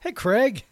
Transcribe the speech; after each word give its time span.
Hey, 0.00 0.12
Craig. 0.12 0.64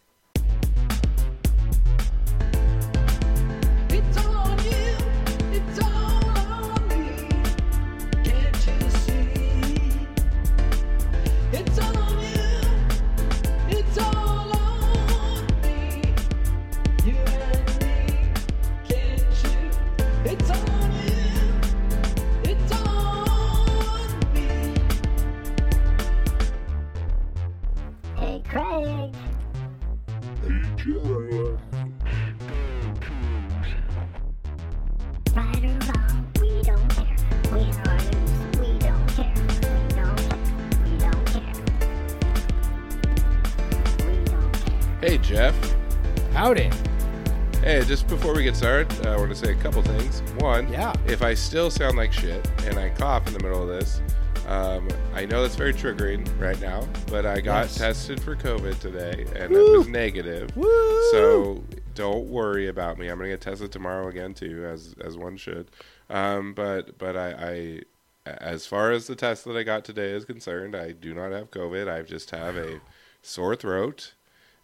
Get 48.45 48.55
started, 48.55 49.07
I 49.07 49.17
want 49.17 49.29
to 49.31 49.35
say 49.35 49.53
a 49.53 49.55
couple 49.55 49.81
things. 49.81 50.21
One, 50.39 50.71
Yeah. 50.71 50.93
if 51.07 51.23
I 51.23 51.33
still 51.33 51.71
sound 51.71 51.97
like 51.97 52.13
shit 52.13 52.47
and 52.65 52.77
I 52.77 52.89
cough 52.89 53.25
in 53.25 53.33
the 53.33 53.39
middle 53.39 53.63
of 53.63 53.67
this, 53.67 54.01
um, 54.47 54.87
I 55.15 55.25
know 55.25 55.41
that's 55.41 55.55
very 55.55 55.73
triggering 55.73 56.27
right 56.39 56.59
now, 56.61 56.87
but 57.07 57.25
I 57.25 57.41
got 57.41 57.63
Yes. 57.65 57.75
tested 57.77 58.21
for 58.21 58.35
COVID 58.35 58.79
today 58.79 59.25
and 59.35 59.51
Woo. 59.51 59.73
it 59.73 59.77
was 59.79 59.87
negative. 59.87 60.55
Woo! 60.55 61.11
So 61.11 61.63
don't 61.95 62.27
worry 62.27 62.67
about 62.67 62.99
me. 62.99 63.07
I'm 63.07 63.17
gonna 63.17 63.29
get 63.29 63.41
tested 63.41 63.71
tomorrow 63.71 64.09
again 64.09 64.35
too, 64.35 64.63
as 64.71 64.93
as 65.03 65.17
one 65.17 65.37
should. 65.37 65.71
Um, 66.11 66.53
but 66.53 66.99
but 66.99 67.17
I, 67.17 67.81
I, 68.27 68.31
as 68.39 68.67
far 68.67 68.91
as 68.91 69.07
the 69.07 69.15
test 69.15 69.45
that 69.45 69.57
I 69.57 69.63
got 69.63 69.83
today 69.83 70.11
is 70.11 70.23
concerned, 70.23 70.75
I 70.75 70.91
do 70.91 71.15
not 71.15 71.31
have 71.31 71.49
COVID. 71.49 71.89
I 71.91 72.03
just 72.03 72.29
have 72.29 72.55
a 72.57 72.79
sore 73.23 73.55
throat, 73.55 74.13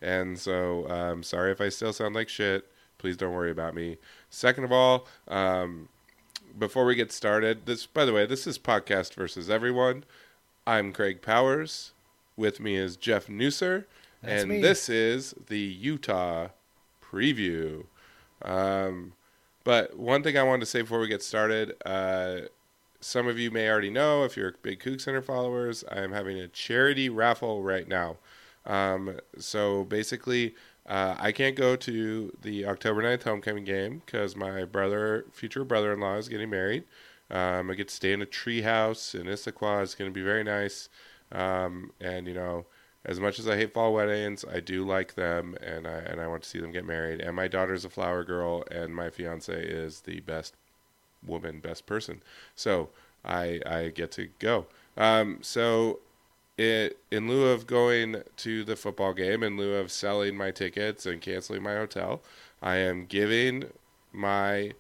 and 0.03 0.37
so 0.37 0.87
um, 0.87 1.23
sorry 1.23 1.51
if 1.51 1.59
I 1.59 1.69
still 1.69 1.93
sound 1.93 2.13
like 2.13 2.29
shit. 2.29 2.70
Please 3.01 3.17
don't 3.17 3.33
worry 3.33 3.49
about 3.49 3.73
me. 3.73 3.97
Second 4.29 4.63
of 4.63 4.71
all, 4.71 5.07
um, 5.27 5.89
before 6.59 6.85
we 6.85 6.93
get 6.93 7.11
started, 7.11 7.65
this 7.65 7.87
by 7.87 8.05
the 8.05 8.13
way, 8.13 8.27
this 8.27 8.45
is 8.45 8.59
podcast 8.59 9.15
versus 9.15 9.49
everyone. 9.49 10.03
I'm 10.67 10.93
Craig 10.93 11.23
Powers. 11.23 11.93
With 12.37 12.59
me 12.59 12.75
is 12.75 12.97
Jeff 12.97 13.25
Nusser, 13.25 13.85
That's 14.21 14.43
and 14.43 14.51
me. 14.51 14.61
this 14.61 14.87
is 14.87 15.33
the 15.47 15.57
Utah 15.57 16.49
preview. 17.03 17.85
Um, 18.43 19.13
but 19.63 19.97
one 19.97 20.21
thing 20.21 20.37
I 20.37 20.43
wanted 20.43 20.59
to 20.59 20.65
say 20.67 20.81
before 20.81 20.99
we 20.99 21.07
get 21.07 21.23
started, 21.23 21.73
uh, 21.83 22.41
some 22.99 23.27
of 23.27 23.39
you 23.39 23.49
may 23.49 23.67
already 23.67 23.89
know 23.89 24.25
if 24.25 24.37
you're 24.37 24.53
big 24.61 24.79
CougCenter 24.79 25.23
followers, 25.23 25.83
I 25.91 26.01
am 26.01 26.11
having 26.11 26.39
a 26.39 26.47
charity 26.47 27.09
raffle 27.09 27.63
right 27.63 27.87
now. 27.87 28.17
Um, 28.63 29.19
so 29.39 29.85
basically, 29.85 30.53
uh, 30.91 31.15
I 31.17 31.31
can't 31.31 31.55
go 31.55 31.77
to 31.77 32.35
the 32.41 32.65
October 32.65 33.01
9th 33.01 33.23
homecoming 33.23 33.63
game 33.63 34.01
because 34.05 34.35
my 34.35 34.65
brother, 34.65 35.23
future 35.31 35.63
brother-in-law, 35.63 36.17
is 36.17 36.27
getting 36.27 36.49
married. 36.49 36.83
Um, 37.29 37.71
I 37.71 37.75
get 37.75 37.87
to 37.87 37.95
stay 37.95 38.11
in 38.11 38.21
a 38.21 38.25
tree 38.25 38.61
house 38.61 39.15
in 39.15 39.27
Issaquah. 39.27 39.83
It's 39.83 39.95
going 39.95 40.11
to 40.11 40.13
be 40.13 40.21
very 40.21 40.43
nice. 40.43 40.89
Um, 41.31 41.93
and 42.01 42.27
you 42.27 42.33
know, 42.33 42.65
as 43.05 43.21
much 43.21 43.39
as 43.39 43.47
I 43.47 43.55
hate 43.55 43.73
fall 43.73 43.93
weddings, 43.93 44.43
I 44.43 44.59
do 44.59 44.83
like 44.83 45.15
them, 45.15 45.55
and 45.61 45.87
I 45.87 45.99
and 45.99 46.19
I 46.19 46.27
want 46.27 46.43
to 46.43 46.49
see 46.49 46.59
them 46.59 46.73
get 46.73 46.83
married. 46.83 47.21
And 47.21 47.37
my 47.37 47.47
daughter's 47.47 47.85
a 47.85 47.89
flower 47.89 48.25
girl, 48.25 48.65
and 48.69 48.93
my 48.93 49.09
fiance 49.09 49.53
is 49.53 50.01
the 50.01 50.19
best 50.19 50.55
woman, 51.25 51.61
best 51.61 51.85
person. 51.85 52.21
So 52.53 52.89
I 53.23 53.61
I 53.65 53.87
get 53.95 54.11
to 54.13 54.27
go. 54.39 54.65
Um, 54.97 55.37
so 55.41 55.99
it 56.61 56.99
in 57.09 57.27
lieu 57.27 57.47
of 57.47 57.67
going 57.67 58.23
to 58.37 58.63
the 58.63 58.75
football 58.75 59.13
game, 59.13 59.43
in 59.43 59.57
lieu 59.57 59.75
of 59.75 59.91
selling 59.91 60.37
my 60.37 60.51
tickets 60.51 61.05
and 61.05 61.21
canceling 61.21 61.63
my 61.63 61.73
hotel, 61.75 62.21
I 62.61 62.75
am 62.77 63.05
giving 63.05 63.65
my 64.11 64.73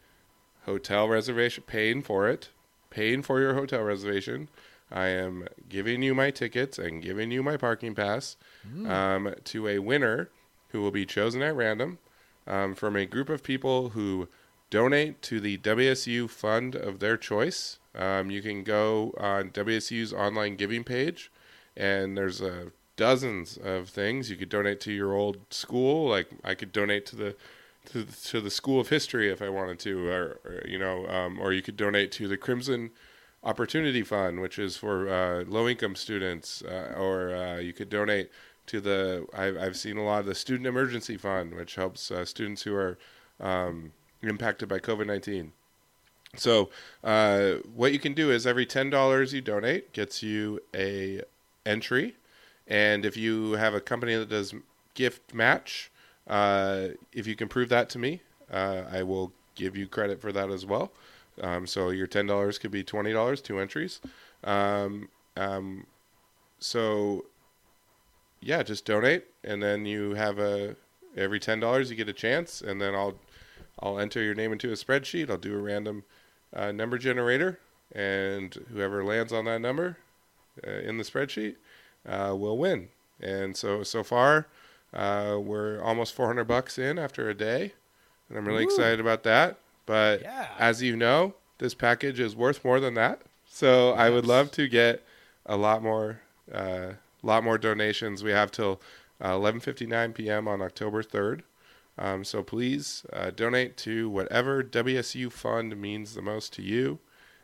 hotel 0.65 1.07
reservation, 1.07 1.63
paying 1.65 2.01
for 2.01 2.27
it, 2.29 2.49
paying 2.89 3.21
for 3.21 3.39
your 3.39 3.53
hotel 3.55 3.81
reservation. 3.81 4.49
I 4.91 5.07
am 5.07 5.47
giving 5.69 6.01
you 6.03 6.13
my 6.13 6.31
tickets 6.31 6.77
and 6.77 7.01
giving 7.01 7.31
you 7.31 7.41
my 7.41 7.57
parking 7.57 7.95
pass 7.95 8.35
um, 8.87 9.33
to 9.45 9.67
a 9.67 9.79
winner 9.79 10.29
who 10.69 10.81
will 10.81 10.91
be 10.91 11.05
chosen 11.05 11.41
at 11.41 11.55
random 11.55 11.97
um, 12.45 12.75
from 12.75 12.95
a 12.95 13.05
group 13.05 13.29
of 13.29 13.41
people 13.43 13.89
who 13.89 14.27
donate 14.69 15.21
to 15.21 15.39
the 15.39 15.57
WSU 15.59 16.29
fund 16.29 16.75
of 16.75 16.99
their 16.99 17.17
choice. 17.17 17.79
Um, 17.95 18.31
you 18.31 18.41
can 18.41 18.63
go 18.63 19.13
on 19.17 19.51
WSU's 19.51 20.13
online 20.13 20.55
giving 20.55 20.83
page, 20.83 21.31
and 21.75 22.17
there's 22.17 22.41
uh, 22.41 22.69
dozens 22.95 23.57
of 23.57 23.89
things 23.89 24.29
you 24.29 24.37
could 24.37 24.49
donate 24.49 24.79
to 24.81 24.91
your 24.91 25.13
old 25.13 25.37
school. 25.49 26.09
Like 26.09 26.29
I 26.43 26.55
could 26.55 26.71
donate 26.71 27.05
to 27.07 27.15
the 27.15 27.35
to, 27.91 28.05
to 28.05 28.41
the 28.41 28.51
School 28.51 28.79
of 28.79 28.89
History 28.89 29.31
if 29.31 29.41
I 29.41 29.49
wanted 29.49 29.79
to, 29.79 30.07
or, 30.07 30.39
or 30.45 30.63
you 30.67 30.77
know, 30.77 31.07
um, 31.07 31.39
or 31.39 31.51
you 31.51 31.61
could 31.63 31.77
donate 31.77 32.11
to 32.13 32.27
the 32.27 32.37
Crimson 32.37 32.91
Opportunity 33.43 34.03
Fund, 34.03 34.39
which 34.39 34.59
is 34.59 34.77
for 34.77 35.09
uh, 35.09 35.43
low 35.45 35.67
income 35.67 35.95
students, 35.95 36.61
uh, 36.61 36.93
or 36.95 37.35
uh, 37.35 37.57
you 37.57 37.73
could 37.73 37.89
donate 37.89 38.29
to 38.67 38.79
the. 38.79 39.25
I've, 39.33 39.57
I've 39.57 39.77
seen 39.77 39.97
a 39.97 40.03
lot 40.03 40.19
of 40.19 40.25
the 40.27 40.35
Student 40.35 40.67
Emergency 40.67 41.17
Fund, 41.17 41.55
which 41.55 41.73
helps 41.75 42.11
uh, 42.11 42.23
students 42.23 42.61
who 42.61 42.75
are 42.75 42.99
um, 43.39 43.93
impacted 44.21 44.69
by 44.69 44.77
COVID 44.77 45.07
nineteen. 45.07 45.53
So 46.35 46.69
uh, 47.03 47.53
what 47.73 47.93
you 47.93 47.99
can 47.99 48.13
do 48.13 48.29
is 48.29 48.45
every 48.45 48.67
ten 48.67 48.91
dollars 48.91 49.33
you 49.33 49.41
donate 49.41 49.91
gets 49.91 50.21
you 50.21 50.61
a 50.75 51.21
entry, 51.65 52.15
and 52.67 53.05
if 53.05 53.17
you 53.17 53.53
have 53.53 53.73
a 53.73 53.81
company 53.81 54.15
that 54.15 54.29
does 54.29 54.53
gift 54.93 55.33
match, 55.33 55.91
uh, 56.27 56.89
if 57.11 57.27
you 57.27 57.35
can 57.35 57.47
prove 57.47 57.69
that 57.69 57.89
to 57.89 57.99
me, 57.99 58.21
uh, 58.51 58.83
I 58.91 59.03
will 59.03 59.31
give 59.55 59.75
you 59.75 59.87
credit 59.87 60.21
for 60.21 60.31
that 60.31 60.49
as 60.49 60.65
well. 60.65 60.91
Um, 61.41 61.65
so 61.65 61.89
your 61.89 62.07
ten 62.07 62.27
dollars 62.27 62.57
could 62.57 62.71
be 62.71 62.83
twenty 62.83 63.13
dollars, 63.13 63.41
two 63.41 63.59
entries. 63.59 64.01
Um, 64.43 65.09
um, 65.37 65.85
so 66.59 67.25
yeah, 68.41 68.63
just 68.63 68.85
donate, 68.85 69.25
and 69.43 69.61
then 69.61 69.85
you 69.85 70.13
have 70.13 70.39
a 70.39 70.75
every 71.15 71.39
ten 71.39 71.59
dollars 71.59 71.89
you 71.89 71.95
get 71.95 72.09
a 72.09 72.13
chance, 72.13 72.61
and 72.61 72.81
then 72.81 72.93
I'll 72.93 73.15
I'll 73.79 73.99
enter 73.99 74.21
your 74.21 74.35
name 74.35 74.51
into 74.51 74.69
a 74.69 74.75
spreadsheet. 74.75 75.29
I'll 75.29 75.37
do 75.37 75.55
a 75.55 75.61
random 75.61 76.03
uh, 76.53 76.71
number 76.71 76.97
generator, 76.97 77.59
and 77.93 78.53
whoever 78.71 79.03
lands 79.03 79.31
on 79.33 79.45
that 79.45 79.61
number 79.61 79.97
in 80.69 80.97
the 80.97 81.03
spreadsheet 81.03 81.55
uh, 82.07 82.35
will 82.35 82.57
win. 82.57 82.89
And 83.19 83.55
so 83.55 83.83
so 83.83 84.03
far, 84.03 84.47
uh, 84.93 85.37
we're 85.41 85.81
almost 85.81 86.13
400 86.13 86.45
bucks 86.45 86.77
in 86.77 86.97
after 86.97 87.29
a 87.29 87.33
day, 87.33 87.73
and 88.29 88.37
I'm 88.37 88.47
really 88.47 88.65
Woo. 88.65 88.71
excited 88.71 88.99
about 88.99 89.23
that. 89.23 89.57
But 89.85 90.21
Yeah. 90.21 90.47
as 90.57 90.81
you 90.81 90.95
know, 90.95 91.35
this 91.59 91.73
package 91.73 92.19
is 92.19 92.35
worth 92.35 92.63
more 92.65 92.79
than 92.79 92.95
that. 92.95 93.21
So 93.47 93.91
I 93.91 94.09
would 94.09 94.25
love 94.25 94.51
to 94.53 94.67
get 94.67 95.03
a 95.45 95.57
lot 95.57 95.83
more, 95.83 96.21
uh, 96.51 96.93
lot 97.21 97.43
more 97.43 97.57
donations. 97.57 98.23
We 98.23 98.31
have 98.31 98.51
till 98.51 98.81
uh, 99.19 99.33
11:59 99.35 100.13
p.m. 100.15 100.47
on 100.47 100.61
October 100.61 101.03
3rd. 101.03 101.41
Um, 101.97 102.23
so 102.23 102.41
please 102.41 103.05
uh, 103.13 103.29
donate 103.31 103.77
to 103.77 104.09
whatever 104.09 104.63
WSU 104.63 105.31
fund 105.31 105.79
means 105.79 106.15
the 106.15 106.21
most 106.21 106.53
to 106.53 106.61
you, 106.63 106.99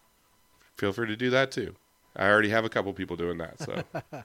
feel 0.77 0.93
free 0.93 1.07
to 1.07 1.15
do 1.15 1.29
that 1.29 1.51
too. 1.51 1.75
I 2.15 2.27
already 2.27 2.49
have 2.49 2.65
a 2.65 2.69
couple 2.69 2.91
people 2.93 3.15
doing 3.15 3.37
that. 3.37 3.59
So 3.59 3.83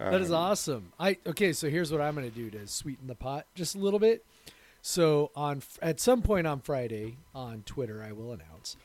That 0.00 0.22
is 0.22 0.32
awesome. 0.32 0.92
I 0.98 1.18
okay, 1.26 1.52
so 1.52 1.68
here's 1.68 1.92
what 1.92 2.00
I'm 2.00 2.14
going 2.14 2.28
to 2.28 2.34
do 2.34 2.48
to 2.50 2.66
sweeten 2.66 3.06
the 3.06 3.14
pot 3.14 3.46
just 3.54 3.74
a 3.74 3.78
little 3.78 3.98
bit. 3.98 4.24
So 4.82 5.30
on 5.36 5.62
at 5.82 6.00
some 6.00 6.22
point 6.22 6.46
on 6.46 6.60
Friday 6.60 7.16
on 7.34 7.62
Twitter, 7.66 8.02
I 8.02 8.12
will 8.12 8.32
announce 8.32 8.76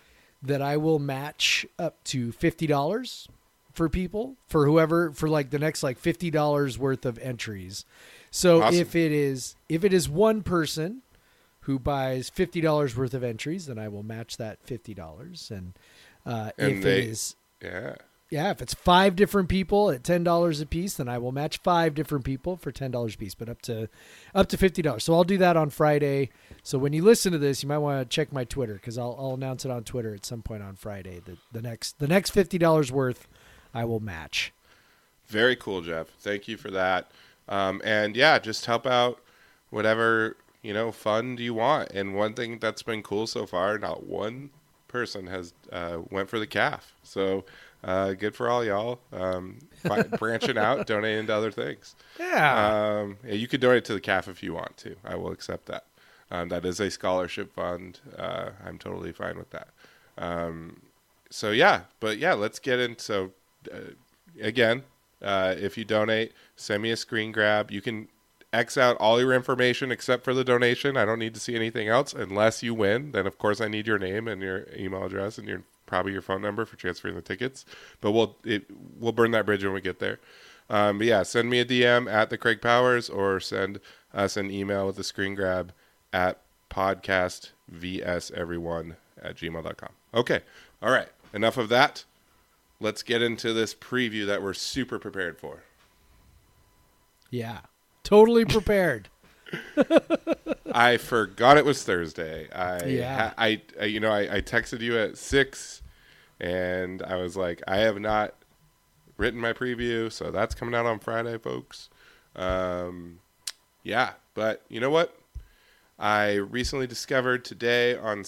that 0.44 0.62
I 0.62 0.78
will 0.78 1.00
match 1.00 1.66
up 1.80 2.04
to 2.06 2.32
fifty 2.32 2.68
dollars 2.68 3.28
for 3.74 3.90
people 3.90 4.36
for 4.48 4.66
whoever 4.66 5.12
for 5.12 5.28
like 5.30 5.50
the 5.50 5.60
next 5.60 5.84
like 5.84 5.98
fifty 5.98 6.30
dollars 6.30 6.78
worth 6.78 7.06
of 7.06 7.18
entries. 7.20 7.86
So 8.32 8.62
Awesome. 8.62 8.80
if 8.80 8.96
it 8.96 9.12
is 9.12 9.56
if 9.70 9.84
it 9.84 9.94
is 9.94 10.10
one 10.10 10.44
person 10.44 11.02
who 11.62 11.80
buys 11.80 12.30
fifty 12.30 12.62
dollars 12.62 12.96
worth 12.96 13.14
of 13.14 13.24
entries, 13.24 13.66
then 13.68 13.80
I 13.80 13.88
will 13.88 14.04
match 14.04 14.38
that 14.38 14.60
fifty 14.64 14.94
dollars 14.94 15.50
and 15.52 15.74
Uh, 16.28 16.50
And 16.58 16.72
if 16.78 16.84
they- 16.84 17.00
it 17.04 17.10
is, 17.10 17.36
Yeah. 17.62 17.96
Yeah, 18.32 18.50
if 18.50 18.62
it's 18.62 18.74
five 18.74 19.16
different 19.16 19.50
people 19.50 19.92
at 19.92 20.04
ten 20.04 20.24
dollars 20.24 20.60
a 20.60 20.66
piece, 20.66 20.96
then 20.96 21.08
I 21.08 21.18
will 21.20 21.32
match 21.32 21.60
five 21.60 21.94
different 21.94 22.26
people 22.26 22.58
for 22.58 22.72
ten 22.72 22.90
dollars 22.92 23.16
a 23.16 23.18
piece, 23.18 23.36
but 23.36 23.50
up 23.50 23.62
to 23.64 23.88
up 24.34 24.48
to 24.50 24.58
fifty 24.58 24.82
dollars. 24.82 25.04
So 25.04 25.14
I'll 25.14 25.24
do 25.24 25.38
that 25.38 25.56
on 25.56 25.70
Friday. 25.70 26.32
So 26.64 26.80
when 26.80 26.92
you 26.92 27.04
listen 27.04 27.32
to 27.34 27.38
this, 27.38 27.62
you 27.62 27.70
might 27.70 27.78
want 27.78 28.02
to 28.10 28.14
check 28.14 28.34
my 28.34 28.44
Twitter 28.44 28.74
because 28.74 28.98
I'll, 28.98 29.16
I'll 29.20 29.36
announce 29.36 29.64
it 29.64 29.72
on 29.72 29.84
Twitter 29.84 30.14
at 30.14 30.26
some 30.26 30.42
point 30.42 30.64
on 30.64 30.76
Friday. 30.76 31.22
The 31.24 31.38
the 31.52 31.62
next 31.62 32.00
the 32.00 32.08
next 32.08 32.32
fifty 32.32 32.58
dollars 32.58 32.92
worth, 32.92 33.28
I 33.74 33.86
will 33.86 34.00
match. 34.00 34.52
Very 35.28 35.56
cool, 35.56 35.82
Jeff. 35.82 36.08
Thank 36.20 36.48
you 36.48 36.58
for 36.58 36.72
that. 36.72 37.12
Um, 37.48 37.80
and 37.84 38.16
yeah, 38.16 38.40
just 38.40 38.66
help 38.66 38.88
out 38.88 39.20
whatever 39.70 40.36
you 40.64 40.74
know 40.74 40.92
fund 40.92 41.40
you 41.40 41.54
want. 41.54 41.92
And 41.92 42.16
one 42.16 42.34
thing 42.34 42.58
that's 42.58 42.82
been 42.82 43.04
cool 43.04 43.28
so 43.28 43.46
far, 43.46 43.78
not 43.78 44.08
one 44.08 44.50
person 44.88 45.28
has 45.28 45.54
uh, 45.72 46.00
went 46.10 46.30
for 46.30 46.40
the 46.40 46.48
calf. 46.48 46.96
So 47.04 47.46
uh, 47.86 48.14
good 48.14 48.36
for 48.36 48.50
all 48.50 48.66
y'all. 48.66 49.00
Um, 49.14 49.60
branching 50.20 50.58
out, 50.58 50.88
donating 50.88 51.28
to 51.28 51.36
other 51.36 51.52
things. 51.52 51.96
Yeah. 52.20 53.02
Um, 53.02 53.18
yeah, 53.24 53.36
you 53.36 53.48
could 53.48 53.62
donate 53.62 53.86
to 53.86 53.94
the 53.94 54.02
calf 54.02 54.28
if 54.28 54.42
you 54.42 54.54
want 54.54 54.76
to. 54.78 54.96
I 55.06 55.16
will 55.16 55.32
accept 55.32 55.68
that. 55.68 55.86
Um, 56.32 56.50
that 56.50 56.66
is 56.66 56.80
a 56.80 56.90
scholarship 56.90 57.54
fund. 57.54 58.00
Uh, 58.18 58.50
I'm 58.66 58.80
totally 58.80 59.12
fine 59.12 59.38
with 59.38 59.52
that. 59.52 59.70
Um, 60.18 60.82
so 61.30 61.52
yeah, 61.52 61.82
but 62.00 62.18
yeah, 62.18 62.34
let's 62.34 62.58
get 62.58 62.80
into. 62.80 63.04
So, 63.04 63.32
uh, 63.72 63.92
again, 64.42 64.84
uh, 65.22 65.54
if 65.58 65.78
you 65.78 65.86
donate, 65.86 66.34
send 66.56 66.82
me 66.82 66.90
a 66.90 66.98
screen 66.98 67.32
grab. 67.32 67.70
You 67.70 67.82
can 67.82 68.08
X 68.52 68.78
out 68.78 68.98
all 68.98 69.20
your 69.20 69.34
information 69.34 69.92
except 69.92 70.24
for 70.24 70.34
the 70.34 70.44
donation. 70.44 70.98
I 70.98 71.06
don't 71.06 71.20
need 71.20 71.36
to 71.36 71.40
see 71.40 71.56
anything 71.56 71.88
else 71.88 72.14
unless 72.14 72.64
you 72.64 72.74
win. 72.74 73.12
Then 73.12 73.28
of 73.28 73.38
course 73.38 73.62
I 73.62 73.68
need 73.68 73.86
your 73.86 74.00
name 74.00 74.28
and 74.28 74.42
your 74.42 74.66
email 74.76 75.06
address 75.06 75.38
and 75.38 75.48
your 75.48 75.64
probably 75.86 76.14
your 76.14 76.22
phone 76.22 76.42
number 76.42 76.66
for 76.66 76.76
transferring 76.76 77.16
the 77.16 77.22
tickets. 77.22 77.66
But 78.02 78.12
we'll 78.12 78.38
it, 78.44 78.66
we'll 79.00 79.12
burn 79.12 79.32
that 79.32 79.46
bridge 79.46 79.64
when 79.64 79.74
we 79.74 79.82
get 79.82 80.00
there. 80.00 80.20
Um, 80.70 80.98
but 80.98 81.08
yeah, 81.08 81.24
send 81.24 81.50
me 81.50 81.60
a 81.60 81.66
DM 81.66 82.12
at 82.12 82.30
the 82.30 82.38
Craig 82.38 82.62
Powers 82.62 83.10
or 83.10 83.40
send 83.40 83.80
us 84.14 84.36
an 84.38 84.50
email 84.50 84.88
with 84.88 84.98
a 84.98 85.04
screen 85.04 85.36
grab 85.36 85.74
at 86.12 86.42
podcast 86.72 87.52
vs 87.70 88.32
everyone 88.32 88.96
at 89.22 89.36
gmail.com. 89.36 89.90
Okay. 90.14 90.42
All 90.82 90.92
right. 90.92 91.10
Enough 91.34 91.58
of 91.58 91.70
that. 91.70 92.06
Let's 92.80 93.04
get 93.04 93.22
into 93.22 93.54
this 93.54 93.74
preview 93.76 94.26
that 94.28 94.42
we're 94.42 94.54
super 94.54 95.00
prepared 95.00 95.38
for. 95.38 95.64
yeah. 97.30 97.60
Totally 98.04 98.46
prepared. 98.46 99.10
I 100.72 100.98
forgot 100.98 101.58
it 101.58 101.66
was 101.66 101.84
Thursday. 101.84 102.50
I, 102.52 102.84
Yeah. 102.86 103.34
I, 103.38 103.62
I- 103.80 103.86
you 103.86 104.00
know, 104.00 104.12
I, 104.12 104.38
I 104.38 104.42
texted 104.42 104.82
you 104.82 104.98
at 104.98 105.18
six, 105.18 105.82
and 106.40 107.02
I 107.04 107.16
was 107.18 107.36
like, 107.38 107.62
I 107.68 107.78
have 107.78 108.00
not 108.00 108.34
written 109.18 109.40
my 109.40 109.54
preview, 109.54 110.12
so 110.12 110.32
that's 110.32 110.54
coming 110.56 110.76
out 110.76 110.86
on 110.86 111.00
Friday, 111.00 111.38
folks. 111.38 111.90
Um, 112.36 113.20
yeah, 113.84 114.14
but 114.34 114.64
you 114.68 114.80
know 114.82 114.90
what? 114.90 115.16
I 115.98 116.34
recently 116.34 116.88
discovered 116.88 117.46
today 117.46 117.96
on 117.96 118.24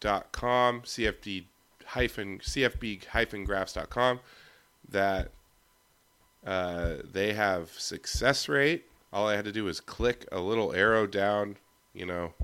CFBgraphs.com, 0.00 0.82
CFD 0.82 1.44
hyphen 1.86 2.38
CFB 2.40 3.06
hyphen 3.06 3.44
graphs.com, 3.46 4.20
that 4.90 5.30
uh, 6.46 6.96
they 7.10 7.32
have 7.32 7.70
success 7.70 8.48
rate. 8.48 8.84
All 9.16 9.26
I 9.28 9.34
had 9.34 9.46
to 9.46 9.52
do 9.52 9.64
was 9.64 9.80
click 9.80 10.26
a 10.30 10.38
little 10.40 10.74
arrow 10.74 11.06
down, 11.06 11.56
you 11.94 12.04
know, 12.04 12.34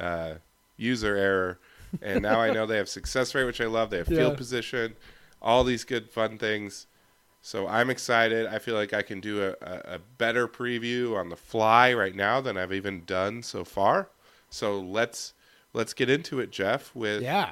uh, 0.00 0.34
user 0.78 1.14
error, 1.16 1.58
and 2.00 2.22
now 2.22 2.40
I 2.40 2.50
know 2.50 2.64
they 2.64 2.78
have 2.78 2.88
success 2.88 3.34
rate, 3.34 3.44
which 3.44 3.60
I 3.60 3.66
love. 3.66 3.90
They 3.90 3.98
have 3.98 4.06
field 4.06 4.38
position, 4.38 4.94
all 5.42 5.64
these 5.64 5.84
good 5.84 6.08
fun 6.08 6.38
things. 6.38 6.86
So 7.42 7.66
I'm 7.68 7.90
excited. 7.90 8.46
I 8.46 8.58
feel 8.58 8.74
like 8.74 8.94
I 8.94 9.02
can 9.02 9.20
do 9.20 9.42
a, 9.44 9.50
a, 9.60 9.96
a 9.96 9.98
better 10.16 10.48
preview 10.48 11.14
on 11.14 11.28
the 11.28 11.36
fly 11.36 11.92
right 11.92 12.14
now 12.14 12.40
than 12.40 12.56
I've 12.56 12.72
even 12.72 13.04
done 13.04 13.42
so 13.42 13.62
far. 13.62 14.08
So 14.48 14.80
let's 14.80 15.34
let's 15.74 15.92
get 15.92 16.08
into 16.08 16.40
it, 16.40 16.50
Jeff, 16.50 16.94
with 16.94 17.22
Yeah. 17.22 17.50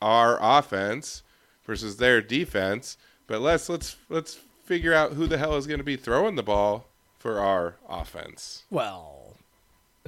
our 0.00 0.38
offense 0.40 1.22
versus 1.66 1.98
their 1.98 2.22
defense. 2.22 2.96
But 3.26 3.42
let's 3.42 3.68
let's 3.68 3.96
let's 4.08 4.40
figure 4.64 4.94
out 4.94 5.12
who 5.12 5.26
the 5.26 5.36
hell 5.36 5.56
is 5.56 5.66
going 5.66 5.80
to 5.80 5.84
be 5.84 5.96
throwing 5.96 6.36
the 6.36 6.42
ball 6.42 6.86
for 7.20 7.38
our 7.38 7.76
offense. 7.88 8.64
Well, 8.70 9.36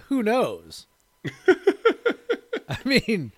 who 0.09 0.23
knows? 0.23 0.87
I 2.69 2.79
mean, 2.85 3.33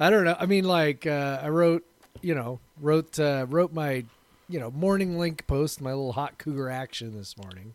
I 0.00 0.10
don't 0.10 0.24
know. 0.24 0.36
I 0.40 0.46
mean, 0.46 0.64
like 0.64 1.06
uh, 1.06 1.38
I 1.42 1.50
wrote, 1.50 1.84
you 2.22 2.34
know, 2.34 2.58
wrote 2.80 3.20
uh, 3.20 3.46
wrote 3.48 3.72
my, 3.72 4.04
you 4.48 4.58
know, 4.58 4.70
morning 4.70 5.18
link 5.18 5.46
post, 5.46 5.80
my 5.80 5.90
little 5.90 6.14
hot 6.14 6.38
cougar 6.38 6.68
action 6.70 7.16
this 7.16 7.36
morning. 7.36 7.74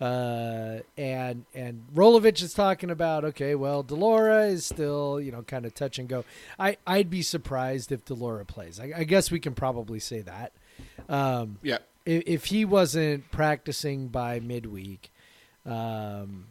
Uh, 0.00 0.78
and 0.96 1.44
and 1.52 1.84
Rolovich 1.94 2.40
is 2.42 2.54
talking 2.54 2.90
about 2.90 3.24
okay, 3.24 3.54
well, 3.54 3.82
de 3.82 3.94
Laura 3.94 4.46
is 4.46 4.64
still 4.64 5.20
you 5.20 5.30
know 5.30 5.42
kind 5.42 5.66
of 5.66 5.74
touch 5.74 5.98
and 5.98 6.08
go. 6.08 6.24
I 6.58 6.78
I'd 6.86 7.10
be 7.10 7.20
surprised 7.20 7.92
if 7.92 8.04
de 8.06 8.14
Laura 8.14 8.46
plays. 8.46 8.80
I, 8.80 8.92
I 8.98 9.04
guess 9.04 9.30
we 9.30 9.40
can 9.40 9.52
probably 9.52 9.98
say 9.98 10.20
that. 10.20 10.52
Um, 11.08 11.58
Yeah. 11.60 11.78
If, 12.06 12.22
if 12.26 12.44
he 12.46 12.64
wasn't 12.64 13.30
practicing 13.30 14.08
by 14.08 14.40
midweek, 14.40 15.10
um, 15.66 16.46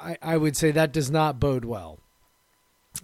I, 0.00 0.16
I 0.22 0.36
would 0.36 0.56
say 0.56 0.70
that 0.70 0.92
does 0.92 1.10
not 1.10 1.38
bode 1.40 1.64
well 1.64 1.98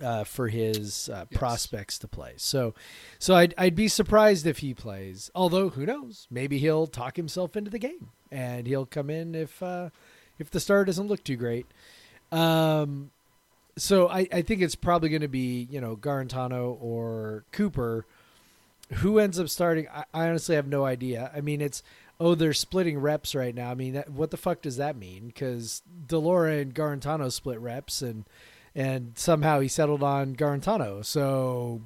uh, 0.02 0.25
for 0.25 0.49
his 0.49 1.08
uh, 1.08 1.26
Yes. 1.31 1.38
prospects 1.38 1.99
to 1.99 2.08
play. 2.08 2.35
So, 2.37 2.75
so 3.19 3.35
I'd, 3.35 3.55
I'd 3.58 3.75
be 3.75 3.88
surprised 3.88 4.47
if 4.47 4.58
he 4.58 4.73
plays. 4.75 5.31
Although 5.35 5.70
who 5.70 5.85
knows? 5.85 6.26
Maybe 6.31 6.58
he'll 6.58 6.87
talk 6.87 7.17
himself 7.17 7.56
into 7.56 7.70
the 7.70 7.79
game 7.79 8.11
and 8.31 8.67
he'll 8.67 8.87
come 8.87 9.11
in 9.11 9.35
if 9.35 9.62
uh, 9.62 9.91
if 10.38 10.50
the 10.50 10.61
start 10.61 10.87
doesn't 10.87 11.08
look 11.08 11.23
too 11.25 11.37
great. 11.37 11.67
Um, 12.32 13.11
so 13.76 14.08
I, 14.08 14.26
I 14.32 14.43
think 14.43 14.62
it's 14.62 14.75
probably 14.76 15.08
going 15.08 15.23
to 15.23 15.29
be 15.29 15.67
you 15.70 15.81
know 15.81 15.97
Guarantano 15.97 16.76
or 16.81 17.44
Cooper. 17.52 18.06
Who 18.94 19.19
ends 19.19 19.38
up 19.38 19.48
starting? 19.48 19.87
I, 19.88 20.04
I 20.12 20.28
honestly 20.28 20.56
have 20.56 20.66
no 20.66 20.84
idea. 20.84 21.31
I 21.34 21.40
mean, 21.40 21.60
it's 21.60 21.82
oh 22.19 22.34
they're 22.34 22.52
splitting 22.52 22.98
reps 22.98 23.34
right 23.34 23.54
now. 23.54 23.70
I 23.70 23.75
mean, 23.75 23.94
that, 23.94 24.10
what 24.10 24.31
the 24.31 24.37
fuck 24.37 24.62
does 24.62 24.76
that 24.76 24.96
mean? 24.96 25.28
Because 25.28 25.82
de 26.06 26.19
Laura 26.19 26.56
and 26.56 26.75
Guarantano 26.75 27.31
split 27.31 27.60
reps, 27.60 28.02
and 28.02 28.25
and 28.75 29.12
somehow 29.16 29.60
he 29.60 29.69
settled 29.69 30.02
on 30.02 30.34
Guarantano. 30.34 31.04
So 31.04 31.82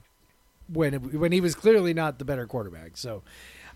when 0.73 0.95
it, 0.95 1.15
when 1.15 1.33
he 1.33 1.41
was 1.41 1.55
clearly 1.55 1.95
not 1.95 2.19
the 2.19 2.25
better 2.25 2.47
quarterback, 2.47 2.97
so 2.97 3.23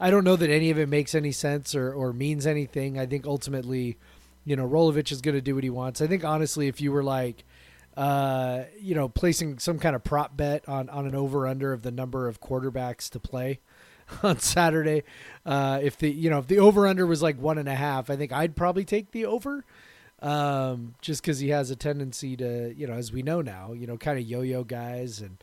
I 0.00 0.11
don't 0.11 0.25
know 0.25 0.37
that 0.37 0.50
any 0.50 0.70
of 0.70 0.78
it 0.78 0.88
makes 0.88 1.14
any 1.14 1.32
sense 1.32 1.75
or 1.75 1.92
or 1.92 2.12
means 2.12 2.47
anything. 2.47 2.99
I 2.99 3.06
think 3.06 3.26
ultimately, 3.26 3.99
you 4.44 4.56
know, 4.56 4.66
Rolovich 4.66 5.12
is 5.12 5.20
going 5.20 5.35
to 5.35 5.40
do 5.40 5.54
what 5.54 5.64
he 5.64 5.70
wants. 5.70 6.00
I 6.00 6.06
think 6.06 6.25
honestly, 6.25 6.68
if 6.68 6.80
you 6.80 6.92
were 6.92 7.04
like 7.04 7.44
uh, 7.99 8.62
you 8.81 8.95
know, 8.95 9.09
placing 9.09 9.59
some 9.59 9.81
kind 9.81 9.97
of 9.97 10.05
prop 10.05 10.37
bet 10.37 10.67
on, 10.69 10.88
on 10.88 11.05
an 11.05 11.17
over 11.17 11.49
under 11.49 11.73
of 11.73 11.83
the 11.83 11.90
number 11.90 12.28
of 12.28 12.40
quarterbacks 12.40 13.11
to 13.11 13.19
play 13.19 13.59
on 14.23 14.38
Saturday. 14.38 15.02
Uh, 15.45 15.81
if 15.83 15.99
the 15.99 16.09
you 16.09 16.31
know 16.31 16.38
if 16.38 16.47
the 16.47 16.61
over 16.61 16.87
under 16.87 17.05
was 17.05 17.23
like 17.23 17.40
one 17.40 17.59
and 17.59 17.69
a 17.69 17.75
half, 17.75 18.09
I 18.09 18.14
think 18.14 18.33
I'd 18.33 18.55
probably 18.55 18.85
take 18.85 19.11
the 19.11 19.26
over. 19.26 19.64
Um, 20.21 20.95
just 21.00 21.23
because 21.23 21.40
he 21.40 21.50
has 21.50 21.71
a 21.71 21.76
tendency 21.76 22.37
to, 22.38 22.75
you 22.76 22.88
know, 22.88 22.95
as 22.95 23.12
we 23.12 23.23
know 23.23 23.40
now, 23.40 23.73
you 23.73 23.87
know, 23.87 23.97
kind 23.97 24.19
of 24.19 24.26
yo-yo 24.26 24.64
guys, 24.64 25.21
and 25.21 25.37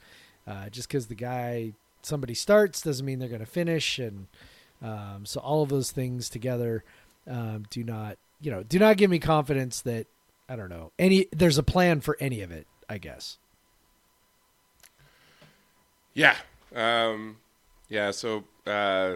uh, 0.46 0.68
just 0.70 0.90
because 0.90 1.08
the 1.08 1.16
guy 1.16 1.74
somebody 2.02 2.34
starts 2.34 2.82
doesn't 2.82 3.06
mean 3.06 3.20
they're 3.20 3.30
going 3.30 3.40
to 3.40 3.46
finish, 3.46 4.00
and 4.00 4.28
um, 4.82 5.26
so 5.26 5.42
all 5.42 5.62
of 5.62 5.70
those 5.70 5.92
things 5.92 6.30
together 6.30 6.86
um, 7.30 7.66
do 7.70 7.84
not, 7.84 8.18
you 8.42 8.52
know, 8.52 8.64
do 8.64 8.80
not 8.80 8.96
give 8.98 9.10
me 9.10 9.20
confidence 9.20 9.82
that 9.82 10.08
I 10.48 10.56
don't 10.56 10.70
know 10.70 10.92
any. 11.00 11.28
There's 11.32 11.58
a 11.58 11.64
plan 11.64 12.02
for 12.02 12.18
any 12.20 12.42
of 12.42 12.52
it. 12.52 12.68
I 12.88 12.98
guess. 13.00 13.38
Yeah. 16.14 16.36
Um, 16.76 17.38
yeah. 17.90 18.12
So 18.12 18.44
uh, 18.66 19.16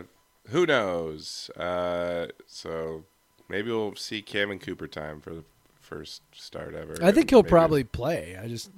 who 0.49 0.65
knows? 0.65 1.49
Uh, 1.55 2.27
so 2.47 3.03
maybe 3.47 3.69
we'll 3.71 3.95
see 3.95 4.21
Cammon 4.21 4.59
Cooper 4.61 4.87
time 4.87 5.21
for 5.21 5.33
the 5.33 5.43
first 5.79 6.21
start 6.33 6.75
ever. 6.75 6.95
I 7.01 7.11
think 7.11 7.29
he'll 7.29 7.39
Maybe- 7.43 7.49
probably 7.49 7.83
play. 7.83 8.37
I 8.41 8.47
just 8.47 8.71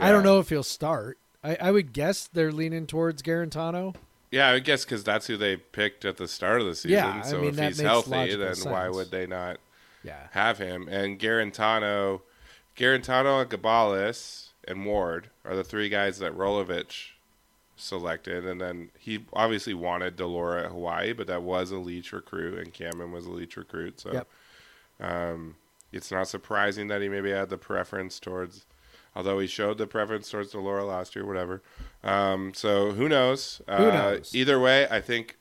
I 0.00 0.10
don't 0.10 0.24
know 0.24 0.38
if 0.40 0.48
he'll 0.48 0.62
start. 0.62 1.18
I, 1.42 1.56
I 1.60 1.70
would 1.70 1.92
guess 1.92 2.26
they're 2.32 2.52
leaning 2.52 2.86
towards 2.86 3.22
Guarantano. 3.22 3.94
Yeah, 4.30 4.50
I 4.50 4.58
guess 4.58 4.84
because 4.84 5.04
that's 5.04 5.26
who 5.28 5.36
they 5.36 5.56
picked 5.56 6.04
at 6.04 6.16
the 6.16 6.26
start 6.26 6.60
of 6.60 6.66
the 6.66 6.74
season. 6.74 6.90
Yeah, 6.92 7.20
I 7.24 7.28
so 7.28 7.38
mean, 7.40 7.50
if 7.50 7.56
that 7.56 7.68
he's 7.68 7.78
makes 7.78 7.88
healthy, 7.88 8.34
then 8.34 8.56
why 8.64 8.88
would 8.88 9.10
they 9.10 9.26
not 9.26 9.58
Yeah. 10.04 10.28
have 10.32 10.58
him? 10.58 10.86
And 10.88 11.18
Guarantano, 11.18 12.20
Guarantano, 12.76 13.44
Gabalis, 13.46 14.48
and 14.68 14.84
Ward 14.86 15.30
are 15.44 15.56
the 15.56 15.64
three 15.64 15.88
guys 15.88 16.18
that 16.18 16.36
Rolovich 16.36 17.10
selected. 17.76 18.44
And 18.46 18.60
then 18.60 18.90
he 18.98 19.24
obviously 19.32 19.74
wanted 19.74 20.16
de 20.16 20.26
Laura 20.26 20.64
at 20.64 20.70
Hawaii, 20.70 21.12
but 21.12 21.26
that 21.26 21.42
was 21.42 21.70
a 21.70 21.78
Leach 21.78 22.12
recruit, 22.12 22.58
and 22.58 22.72
Cammon 22.72 23.10
was 23.12 23.26
a 23.26 23.30
Leach 23.30 23.56
recruit. 23.56 23.98
So 24.00 24.12
Yep. 24.12 24.28
um, 25.00 25.56
it's 25.92 26.10
not 26.10 26.28
surprising 26.28 26.88
that 26.88 27.00
he 27.02 27.08
maybe 27.08 27.30
had 27.30 27.48
the 27.50 27.58
preference 27.58 28.18
towards 28.20 28.66
Although 29.16 29.38
he 29.38 29.46
showed 29.46 29.78
the 29.78 29.86
preference 29.86 30.28
towards 30.28 30.50
de 30.50 30.58
Laura 30.58 30.84
last 30.84 31.14
year, 31.14 31.24
whatever. 31.24 31.62
Um, 32.02 32.52
so 32.52 32.90
who 32.90 33.08
knows? 33.08 33.62
Who 33.68 33.72
Uh, 33.72 33.94
knows? 33.94 34.34
Either 34.34 34.58
way, 34.58 34.88
I 34.90 35.00
think 35.00 35.36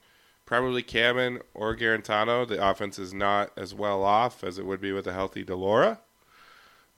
probably 0.54 0.84
Cammon 0.84 1.42
or 1.56 1.76
Guarantano. 1.76 2.48
The 2.48 2.64
offense 2.64 3.00
is 3.00 3.12
not 3.12 3.52
as 3.58 3.74
well 3.74 4.04
off 4.04 4.44
as 4.44 4.60
it 4.60 4.68
would 4.68 4.80
be 4.80 4.92
with 4.92 5.08
a 5.08 5.12
healthy 5.12 5.44
de 5.44 5.56
Laura, 5.56 6.00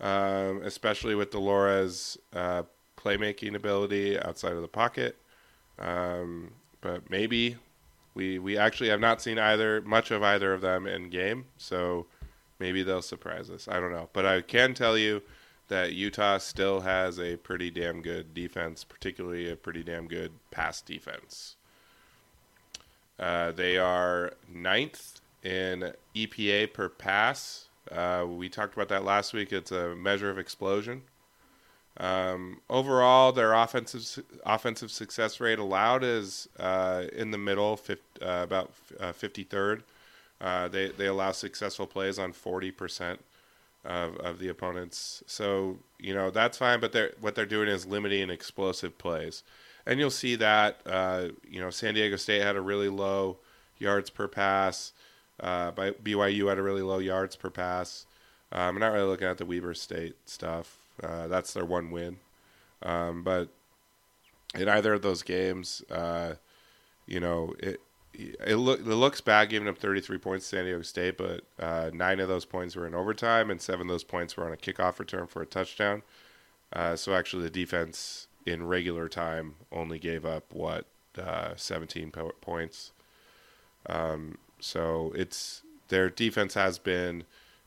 um, 0.02 0.62
especially 0.62 1.16
with 1.16 1.32
de 1.32 1.40
Laura's 1.40 2.18
uh, 2.34 2.64
playmaking 2.98 3.56
ability 3.56 4.20
outside 4.20 4.52
of 4.52 4.62
the 4.62 4.68
pocket. 4.68 5.16
Um, 5.80 6.52
but 6.82 7.10
maybe 7.10 7.56
we 8.14 8.40
we 8.40 8.58
actually 8.58 8.90
have 8.90 9.00
not 9.00 9.22
seen 9.22 9.40
either 9.40 9.82
much 9.84 10.12
of 10.12 10.22
either 10.22 10.54
of 10.54 10.60
them 10.60 10.86
in 10.86 11.10
game, 11.10 11.46
so 11.56 12.08
maybe 12.60 12.84
they'll 12.84 13.02
surprise 13.02 13.50
us. 13.50 13.70
I 13.70 13.80
don't 13.80 13.94
know, 13.94 14.10
but 14.12 14.26
I 14.26 14.42
can 14.42 14.74
tell 14.74 14.98
you 14.98 15.22
that 15.70 15.94
Utah 15.94 16.40
still 16.40 16.82
has 16.82 17.22
a 17.22 17.38
pretty 17.38 17.72
damn 17.72 18.02
good 18.02 18.34
defense, 18.34 18.84
particularly 18.84 19.50
a 19.50 19.56
pretty 19.56 19.82
damn 19.82 20.10
good 20.10 20.34
pass 20.52 20.82
defense. 20.82 21.55
Uh, 23.20 23.52
they 23.52 23.78
are 23.78 24.34
ninth 24.52 25.22
in 25.44 25.94
EPA 26.16 26.74
per 26.74 26.90
pass. 26.90 27.70
Uh, 27.92 28.26
we 28.28 28.50
talked 28.50 28.74
about 28.74 28.90
that 28.90 29.04
last 29.04 29.34
week. 29.34 29.54
It's 29.54 29.72
a 29.72 29.96
measure 29.96 30.30
of 30.30 30.38
explosion. 30.38 31.04
Um, 31.98 32.60
overall, 32.70 33.32
their 33.32 33.54
offensive 33.54 34.26
offensive 34.46 34.92
success 34.92 35.40
rate 35.40 35.60
allowed 35.60 36.04
is 36.04 36.50
uh, 36.60 37.06
in 37.14 37.32
the 37.32 37.38
middle, 37.38 37.78
fif- 37.78 38.00
uh, 38.22 38.42
about 38.44 38.74
fifty 39.14 39.44
third. 39.44 39.84
Uh, 40.42 40.68
they 40.68 40.90
they 40.90 41.06
allow 41.06 41.32
successful 41.32 41.88
plays 41.88 42.20
on 42.20 42.34
forty 42.34 42.70
percent 42.72 43.22
of, 43.86 44.18
of 44.18 44.40
the 44.40 44.50
opponents. 44.50 45.24
So 45.26 45.78
you 45.98 46.14
know 46.14 46.32
that's 46.32 46.58
fine, 46.58 46.82
but 46.82 46.92
they're 46.92 47.14
what 47.22 47.36
they're 47.36 47.46
doing 47.46 47.70
is 47.70 47.86
limiting 47.86 48.30
explosive 48.30 48.98
plays, 48.98 49.44
and 49.86 50.00
you'll 50.00 50.10
see 50.10 50.36
that. 50.36 50.80
Uh, 50.86 51.30
you 51.50 51.60
know, 51.60 51.70
San 51.70 51.94
Diego 51.94 52.16
State 52.16 52.42
had 52.42 52.56
a 52.56 52.62
really 52.62 52.90
low 52.90 53.38
yards 53.78 54.10
per 54.10 54.28
pass. 54.28 54.94
Uh, 55.40 55.72
by 55.72 55.92
BYU 55.92 56.48
had 56.48 56.58
a 56.58 56.64
really 56.64 56.82
low 56.82 57.00
yards 57.00 57.36
per 57.36 57.50
pass. 57.50 58.06
Um, 58.52 58.76
I'm 58.76 58.80
not 58.80 58.94
really 58.94 59.08
looking 59.08 59.28
at 59.28 59.38
the 59.38 59.46
Weber 59.46 59.74
State 59.74 60.16
stuff. 60.26 60.78
Uh, 61.04 61.28
that's 61.28 61.54
their 61.54 61.66
one 61.66 61.92
win. 61.92 62.18
Um, 62.84 63.24
but 63.24 63.50
in 64.54 64.70
either 64.70 64.94
of 64.94 65.02
those 65.02 65.24
games, 65.24 65.84
uh, 65.92 66.36
you 67.06 67.20
know, 67.20 67.54
it 67.60 67.82
it, 68.18 68.56
look, 68.56 68.80
it 68.80 68.86
looks 68.86 69.20
bad 69.20 69.50
giving 69.50 69.68
up 69.68 69.78
33 69.78 70.18
points 70.20 70.50
to 70.50 70.56
San 70.56 70.66
Diego 70.66 70.82
State, 70.84 71.18
but 71.18 71.44
uh, 71.60 71.90
nine 71.94 72.20
of 72.20 72.30
those 72.30 72.46
points 72.46 72.76
were 72.76 72.88
in 72.88 72.96
overtime, 72.96 73.52
and 73.52 73.62
seven 73.62 73.88
of 73.88 73.94
those 73.94 74.06
points 74.06 74.38
were 74.38 74.46
on 74.46 74.54
a 74.54 74.58
kickoff 74.58 75.00
return 75.00 75.28
for 75.28 75.42
a 75.42 75.46
touchdown. 75.46 76.02
Uh, 76.72 76.96
so 76.96 77.14
actually, 77.14 77.44
the 77.44 77.50
defense 77.50 78.28
in 78.46 78.66
regular 78.68 79.10
time 79.10 79.56
only 79.72 80.00
gave 80.00 80.26
up 80.26 80.54
what 80.54 80.86
uh, 81.18 81.54
17 81.56 82.12
po- 82.12 82.34
points. 82.42 82.92
Um, 83.88 84.38
so 84.60 85.12
it's 85.16 85.64
their 85.88 86.10
defense 86.10 86.54
has 86.56 86.80
been 86.80 87.24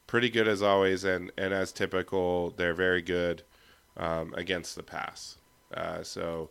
pretty 0.06 0.28
good 0.30 0.48
as 0.48 0.62
always, 0.62 1.04
and, 1.04 1.30
and 1.36 1.54
as 1.54 1.72
typical, 1.72 2.50
they're 2.50 2.74
very 2.74 3.02
good 3.02 3.42
um, 3.96 4.34
against 4.36 4.74
the 4.74 4.82
pass. 4.82 5.36
Uh, 5.72 6.02
so, 6.02 6.50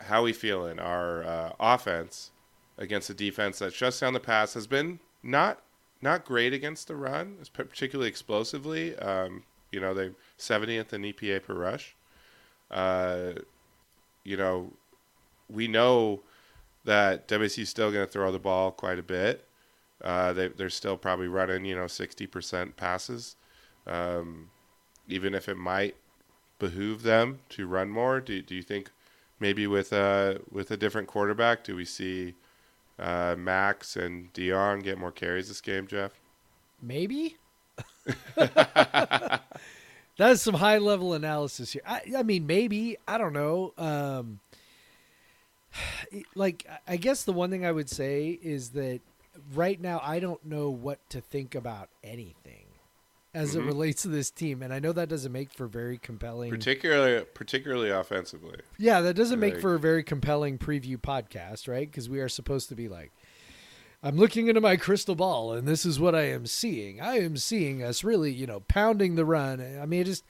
how 0.00 0.22
we 0.22 0.32
feeling? 0.32 0.78
Our 0.78 1.24
uh, 1.24 1.52
offense 1.60 2.30
against 2.78 3.10
a 3.10 3.14
defense 3.14 3.58
that 3.58 3.72
shuts 3.72 4.00
down 4.00 4.12
the 4.12 4.20
pass 4.20 4.54
has 4.54 4.66
been 4.66 5.00
not 5.22 5.62
not 6.02 6.24
great 6.24 6.52
against 6.52 6.88
the 6.88 6.94
run, 6.94 7.38
particularly 7.52 8.08
explosively. 8.08 8.96
Um, 8.96 9.44
you 9.72 9.80
know, 9.80 9.94
they're 9.94 10.12
70th 10.38 10.92
in 10.92 11.02
EPA 11.02 11.42
per 11.42 11.54
rush. 11.54 11.95
Uh, 12.70 13.32
you 14.24 14.36
know, 14.36 14.72
we 15.48 15.68
know 15.68 16.20
that 16.84 17.28
WSU's 17.28 17.68
still 17.68 17.90
going 17.90 18.06
to 18.06 18.10
throw 18.12 18.32
the 18.32 18.38
ball 18.38 18.70
quite 18.70 18.98
a 18.98 19.02
bit. 19.02 19.44
Uh, 20.02 20.32
they, 20.32 20.48
they're 20.48 20.70
still 20.70 20.96
probably 20.96 21.28
running, 21.28 21.64
you 21.64 21.74
know, 21.74 21.84
60% 21.84 22.76
passes. 22.76 23.36
Um, 23.86 24.50
even 25.08 25.34
if 25.34 25.48
it 25.48 25.56
might 25.56 25.96
behoove 26.58 27.02
them 27.02 27.40
to 27.50 27.66
run 27.66 27.88
more, 27.88 28.20
do, 28.20 28.42
do 28.42 28.54
you 28.54 28.62
think 28.62 28.90
maybe 29.40 29.66
with 29.66 29.92
a, 29.92 30.40
with 30.50 30.70
a 30.70 30.76
different 30.76 31.08
quarterback, 31.08 31.64
do 31.64 31.76
we 31.76 31.84
see 31.84 32.34
uh, 32.98 33.34
Max 33.38 33.96
and 33.96 34.32
Deon 34.32 34.82
get 34.82 34.98
more 34.98 35.12
carries 35.12 35.48
this 35.48 35.60
game, 35.60 35.86
Jeff? 35.86 36.12
Maybe. 36.82 37.36
That's 40.16 40.40
some 40.42 40.54
high 40.54 40.78
level 40.78 41.12
analysis 41.14 41.72
here. 41.72 41.82
I, 41.86 42.00
I 42.16 42.22
mean, 42.22 42.46
maybe 42.46 42.96
I 43.06 43.18
don't 43.18 43.32
know. 43.34 43.74
Um, 43.76 44.40
like, 46.34 46.66
I 46.86 46.96
guess 46.96 47.24
the 47.24 47.32
one 47.32 47.50
thing 47.50 47.64
I 47.66 47.72
would 47.72 47.90
say 47.90 48.38
is 48.42 48.70
that 48.70 49.00
right 49.54 49.80
now 49.80 50.00
I 50.02 50.20
don't 50.20 50.44
know 50.44 50.70
what 50.70 50.98
to 51.10 51.20
think 51.20 51.54
about 51.54 51.90
anything 52.02 52.64
as 53.34 53.54
it 53.54 53.60
Mhm. 53.62 53.66
relates 53.66 54.00
to 54.02 54.08
this 54.08 54.30
team, 54.30 54.62
and 54.62 54.72
I 54.72 54.78
know 54.78 54.92
that 54.92 55.10
doesn't 55.10 55.30
make 55.30 55.52
for 55.52 55.66
very 55.66 55.98
compelling. 55.98 56.50
Particularly, 56.50 57.22
particularly 57.34 57.90
offensively. 57.90 58.56
Yeah, 58.78 59.02
that 59.02 59.12
doesn't 59.12 59.38
make 59.38 59.54
Like- 59.54 59.60
for 59.60 59.74
a 59.74 59.78
very 59.78 60.02
compelling 60.02 60.56
preview 60.56 60.96
podcast, 60.96 61.68
right? 61.68 61.86
Because 61.90 62.08
we 62.08 62.20
are 62.20 62.30
supposed 62.30 62.70
to 62.70 62.74
be 62.74 62.88
like, 62.88 63.12
I'm 64.06 64.16
looking 64.16 64.46
into 64.46 64.60
my 64.60 64.76
crystal 64.76 65.16
ball, 65.16 65.52
and 65.52 65.66
this 65.66 65.84
is 65.84 65.98
what 65.98 66.14
I 66.14 66.28
am 66.28 66.46
seeing. 66.46 67.00
I 67.00 67.18
am 67.18 67.36
seeing 67.36 67.82
us 67.82 68.04
really, 68.04 68.30
you 68.32 68.46
know, 68.46 68.60
pounding 68.60 69.16
the 69.16 69.24
run. 69.24 69.60
I 69.82 69.84
mean, 69.84 70.04
just 70.04 70.24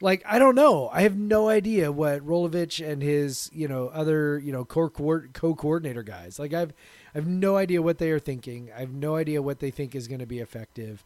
like 0.00 0.22
I 0.24 0.38
don't 0.38 0.54
know. 0.54 0.88
I 0.90 1.02
have 1.02 1.18
no 1.18 1.50
idea 1.50 1.92
what 1.92 2.26
Rolovich 2.26 2.82
and 2.82 3.02
his, 3.02 3.50
you 3.52 3.68
know, 3.68 3.88
other, 3.88 4.38
you 4.38 4.52
know, 4.52 4.64
co 4.64 4.88
coordinator 4.88 6.02
guys. 6.02 6.38
Like 6.38 6.54
I've, 6.54 6.70
I 7.14 7.18
have 7.18 7.26
no 7.26 7.58
idea 7.58 7.82
what 7.82 7.98
they 7.98 8.10
are 8.10 8.18
thinking. 8.18 8.70
I 8.74 8.80
have 8.80 8.94
no 8.94 9.16
idea 9.16 9.42
what 9.42 9.58
they 9.58 9.70
think 9.70 9.94
is 9.94 10.08
going 10.08 10.20
to 10.20 10.26
be 10.26 10.38
effective. 10.38 11.04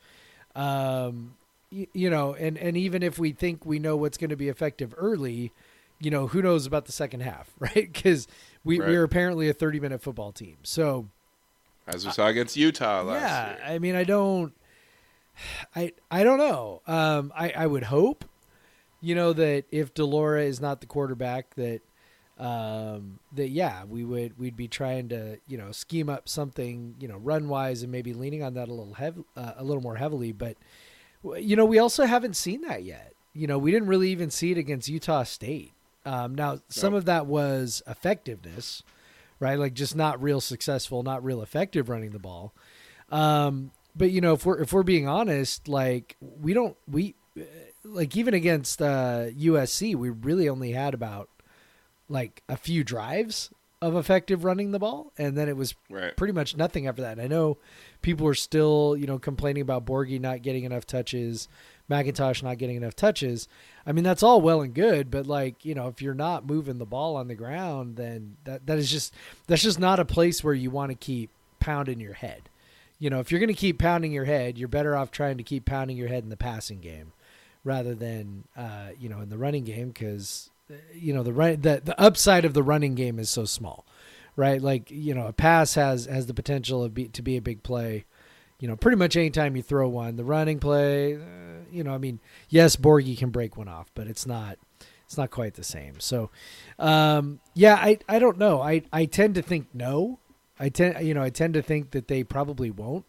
Um, 0.55 1.35
you, 1.71 1.89
you 1.93 2.11
know, 2.11 2.35
and 2.35 2.57
and 2.57 2.77
even 2.77 3.03
if 3.03 3.19
we 3.19 3.33
think 3.33 3.67
we 3.67 3.81
know 3.81 3.97
what's 3.97 4.19
going 4.19 4.31
to 4.31 4.37
be 4.37 4.49
effective 4.49 4.95
early, 4.97 5.51
you 5.99 6.13
know, 6.13 6.29
who 6.29 6.43
knows 6.43 6.65
about 6.65 6.87
the 6.87 6.93
second 6.93 7.23
half, 7.23 7.51
right? 7.59 7.93
Because 7.93 8.29
we 8.63 8.79
Right. 8.79 8.91
we're 8.91 9.03
apparently 9.03 9.49
a 9.49 9.53
30 9.53 9.81
minute 9.81 10.01
football 10.01 10.31
team. 10.31 10.59
So 10.63 11.09
As 11.87 12.07
we 12.07 12.13
saw 12.13 12.29
against 12.29 12.57
Utah 12.57 13.03
last 13.03 13.21
yeah, 13.21 13.49
year. 13.49 13.75
I 13.75 13.79
mean, 13.79 13.95
I 13.95 14.05
don't, 14.05 14.53
I 15.77 15.93
I 16.11 16.25
don't 16.25 16.39
know. 16.39 16.83
Um, 16.87 17.33
I 17.37 17.51
I 17.51 17.67
would 17.67 17.85
hope, 17.85 18.25
you 19.01 19.15
know, 19.15 19.33
that 19.35 19.65
if 19.71 19.93
de 19.95 20.05
Laura 20.05 20.43
is 20.43 20.61
not 20.61 20.81
the 20.81 20.87
quarterback, 20.87 21.55
that 21.57 21.81
um 22.37 23.21
that 23.33 23.51
yeah 23.51 23.85
we 23.85 24.03
would 24.03 24.37
we'd 24.37 24.57
be 24.57 24.67
trying 24.67 25.09
to 25.09 25.39
you 25.47 25.57
know 25.57 25.71
scheme 25.71 26.09
up 26.09 26.29
something 26.29 26.97
you 26.99 27.07
know 27.07 27.17
run 27.19 27.47
wise 27.49 27.85
and 27.85 27.93
maybe 27.93 28.13
leaning 28.13 28.43
on 28.43 28.55
that 28.55 28.67
a 28.67 28.73
little 28.75 28.95
heavy 28.95 29.23
uh, 29.37 29.53
a 29.57 29.63
little 29.63 29.81
more 29.81 29.95
heavily 29.95 30.33
but 30.33 30.57
you 31.39 31.55
know 31.55 31.65
we 31.65 31.79
also 31.79 32.07
haven't 32.07 32.35
seen 32.35 32.63
that 32.63 32.83
yet 32.83 33.13
you 33.35 33.47
know 33.47 33.57
we 33.57 33.71
didn't 33.71 33.87
really 33.87 34.11
even 34.11 34.31
see 34.31 34.51
it 34.51 34.59
against 34.59 34.89
utah 34.89 35.23
state 35.23 35.71
um 36.05 36.35
now 36.35 36.59
some 36.69 36.91
No. 36.95 36.97
of 36.97 37.05
that 37.05 37.27
was 37.27 37.85
effectiveness 37.87 38.83
right? 39.41 39.59
Like 39.59 39.75
just 39.75 39.95
not 39.97 40.23
real 40.23 40.41
successful 40.41 41.03
not 41.03 41.25
real 41.25 41.43
effective 41.43 41.89
running 41.89 42.11
the 42.11 42.19
ball. 42.19 42.55
Um 43.11 43.71
but 43.97 44.11
you 44.11 44.21
know 44.21 44.33
if 44.35 44.45
we're 44.45 44.61
if 44.61 44.73
we're 44.73 44.83
being 44.83 45.07
honest 45.07 45.69
like 45.69 46.17
we 46.21 46.53
don't 46.55 46.77
we 46.89 47.15
like 47.85 48.17
even 48.17 48.35
against 48.35 48.81
uh 48.83 49.27
usc 49.39 49.95
we 49.95 50.11
really 50.11 50.49
only 50.49 50.73
had 50.73 50.95
about 50.95 51.29
like 52.09 52.43
a 52.49 52.57
few 52.57 52.83
drives 52.83 53.51
of 53.83 53.95
effective 53.95 54.45
running 54.45 54.71
the 54.73 54.79
ball 54.79 55.13
and 55.19 55.37
then 55.37 55.49
it 55.49 55.57
was 55.57 55.75
Right. 55.91 56.17
pretty 56.17 56.33
much 56.33 56.57
nothing 56.57 56.87
after 56.87 57.03
that. 57.03 57.13
And 57.13 57.21
i 57.21 57.27
know 57.27 57.59
people 58.03 58.27
are 58.27 58.35
still 58.35 58.97
you 58.99 59.07
know 59.07 59.19
complaining 59.19 59.61
about 59.63 59.85
Borghi 59.85 60.19
not 60.21 60.43
getting 60.43 60.65
enough 60.65 60.87
touches 60.87 61.49
mcintosh 61.91 62.43
not 62.43 62.59
getting 62.59 62.77
enough 62.77 62.97
touches. 62.97 63.49
I 63.87 63.93
mean 63.93 64.05
that's 64.05 64.23
all 64.23 64.41
well 64.41 64.63
and 64.63 64.75
good 64.75 65.11
but 65.11 65.27
like 65.27 65.65
you 65.65 65.75
know 65.75 65.89
if 65.89 66.01
you're 66.01 66.15
not 66.15 66.47
moving 66.47 66.79
the 66.79 66.87
ball 66.87 67.17
on 67.17 67.29
the 67.29 67.35
ground 67.35 67.97
then 67.97 68.37
that 68.45 68.67
that 68.67 68.79
is 68.79 68.91
just 68.91 69.15
that's 69.47 69.63
just 69.63 69.79
not 69.79 70.01
a 70.01 70.05
place 70.05 70.43
where 70.43 70.55
you 70.55 70.71
want 70.71 70.91
to 70.91 70.97
keep 70.97 71.31
pounding 71.61 72.01
your 72.01 72.15
head. 72.15 72.49
You 72.99 73.11
know 73.11 73.21
if 73.21 73.31
you're 73.31 73.41
going 73.41 73.49
to 73.49 73.55
keep 73.55 73.79
pounding 73.79 74.13
your 74.13 74.25
head 74.25 74.59
you're 74.59 74.69
better 74.69 74.97
off 74.97 75.11
trying 75.11 75.37
to 75.39 75.43
keep 75.43 75.65
pounding 75.65 75.97
your 75.97 76.09
head 76.09 76.23
in 76.23 76.31
the 76.31 76.37
passing 76.37 76.81
game 76.81 77.13
rather 77.65 77.95
than 77.95 78.45
uh, 78.57 78.89
you 78.99 79.09
know 79.09 79.21
in 79.21 79.29
the 79.29 79.39
running 79.39 79.65
game 79.65 79.89
because 79.89 80.51
you 80.95 81.13
know 81.13 81.23
the 81.23 81.33
run 81.33 81.61
the, 81.61 81.83
the 81.85 82.01
upside 82.01 82.45
of 82.45 82.55
the 82.55 82.63
running 82.63 82.95
game 82.95 83.19
is 83.19 83.29
so 83.29 83.45
small 83.45 83.85
right? 84.37 84.61
Like 84.61 84.91
you 84.91 85.15
know 85.15 85.27
a 85.27 85.33
pass 85.33 85.75
has 85.75 86.07
has 86.07 86.27
the 86.27 86.35
potential 86.35 86.83
of 86.83 86.95
be, 86.95 87.09
to 87.09 87.23
be 87.23 87.37
a 87.37 87.43
big 87.43 87.63
play 87.63 88.05
you 88.65 88.69
know 88.69 88.77
pretty 88.77 88.97
much 88.97 89.15
anytime 89.15 89.57
you 89.57 89.63
throw 89.63 89.87
one 89.87 90.17
the 90.17 90.25
running 90.25 90.59
play 90.59 91.17
uh, 91.17 91.21
you 91.71 91.85
know 91.85 91.93
i 91.95 91.99
mean 91.99 92.19
yes 92.49 92.77
Borghi 92.77 93.15
can 93.19 93.29
break 93.29 93.59
one 93.59 93.69
off 93.69 93.91
but 93.95 94.07
it's 94.07 94.27
not 94.27 94.57
it's 95.05 95.19
not 95.19 95.31
quite 95.31 95.53
the 95.53 95.63
same. 95.63 96.01
So 96.01 96.31
um 96.79 97.41
yeah 97.53 97.75
i 97.75 97.99
i 98.09 98.19
don't 98.19 98.39
know. 98.39 98.63
I 98.63 98.83
i 98.91 99.05
tend 99.05 99.35
to 99.35 99.43
think 99.43 99.67
no. 99.75 100.19
I 100.59 100.71
tend 100.71 101.07
you 101.07 101.13
know 101.13 101.23
i 101.23 101.29
tend 101.29 101.53
to 101.55 101.63
think 101.63 101.91
that 101.91 102.09
they 102.09 102.25
probably 102.25 102.71
won't 102.71 103.05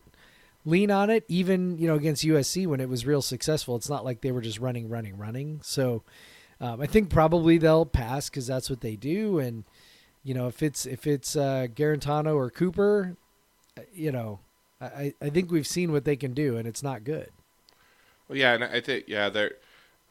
lean 0.65 0.91
on 0.91 1.09
it 1.09 1.23
even 1.29 1.77
you 1.77 1.87
know 1.87 1.95
against 1.95 2.25
usc 2.25 2.67
when 2.67 2.81
it 2.81 2.89
was 2.89 3.05
real 3.05 3.21
successful. 3.21 3.77
It's 3.77 3.89
not 3.89 4.03
like 4.03 4.19
they 4.19 4.33
were 4.33 4.41
just 4.41 4.59
running 4.59 4.89
running 4.89 5.17
running. 5.17 5.61
So 5.63 6.03
Um, 6.59 6.81
I 6.81 6.87
think 6.87 7.09
probably 7.09 7.57
they'll 7.57 7.85
pass 7.85 8.29
because 8.29 8.47
that's 8.47 8.69
what 8.69 8.81
they 8.81 8.95
do, 8.97 9.39
and 9.39 9.63
you 10.23 10.33
know 10.33 10.47
if 10.47 10.63
it's 10.63 10.85
if 10.85 11.05
it's 11.05 11.35
uh, 11.35 11.67
Guarantano 11.73 12.33
or 12.35 12.49
Cooper, 12.49 13.15
uh, 13.77 13.81
you 13.93 14.11
know, 14.11 14.39
I, 14.81 15.13
I 15.21 15.29
think 15.29 15.51
we've 15.51 15.67
seen 15.67 15.91
what 15.91 16.05
they 16.05 16.15
can 16.15 16.33
do, 16.33 16.57
and 16.57 16.67
it's 16.67 16.83
not 16.83 17.03
good. 17.03 17.29
Well, 18.27 18.37
yeah, 18.37 18.53
and 18.53 18.63
I 18.63 18.81
think 18.81 19.05
yeah, 19.07 19.29
they're. 19.29 19.53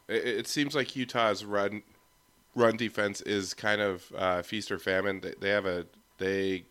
It, 0.08 0.26
it 0.26 0.46
seems 0.46 0.74
like 0.74 0.96
Utah's 0.96 1.44
run 1.44 1.82
run 2.54 2.76
defense 2.76 3.20
is 3.22 3.54
kind 3.54 3.80
of 3.80 4.12
uh, 4.16 4.42
feast 4.42 4.70
or 4.70 4.78
famine. 4.78 5.20
They, 5.20 5.34
they 5.40 5.50
have 5.50 5.66
a 5.66 5.86
they 6.18 6.64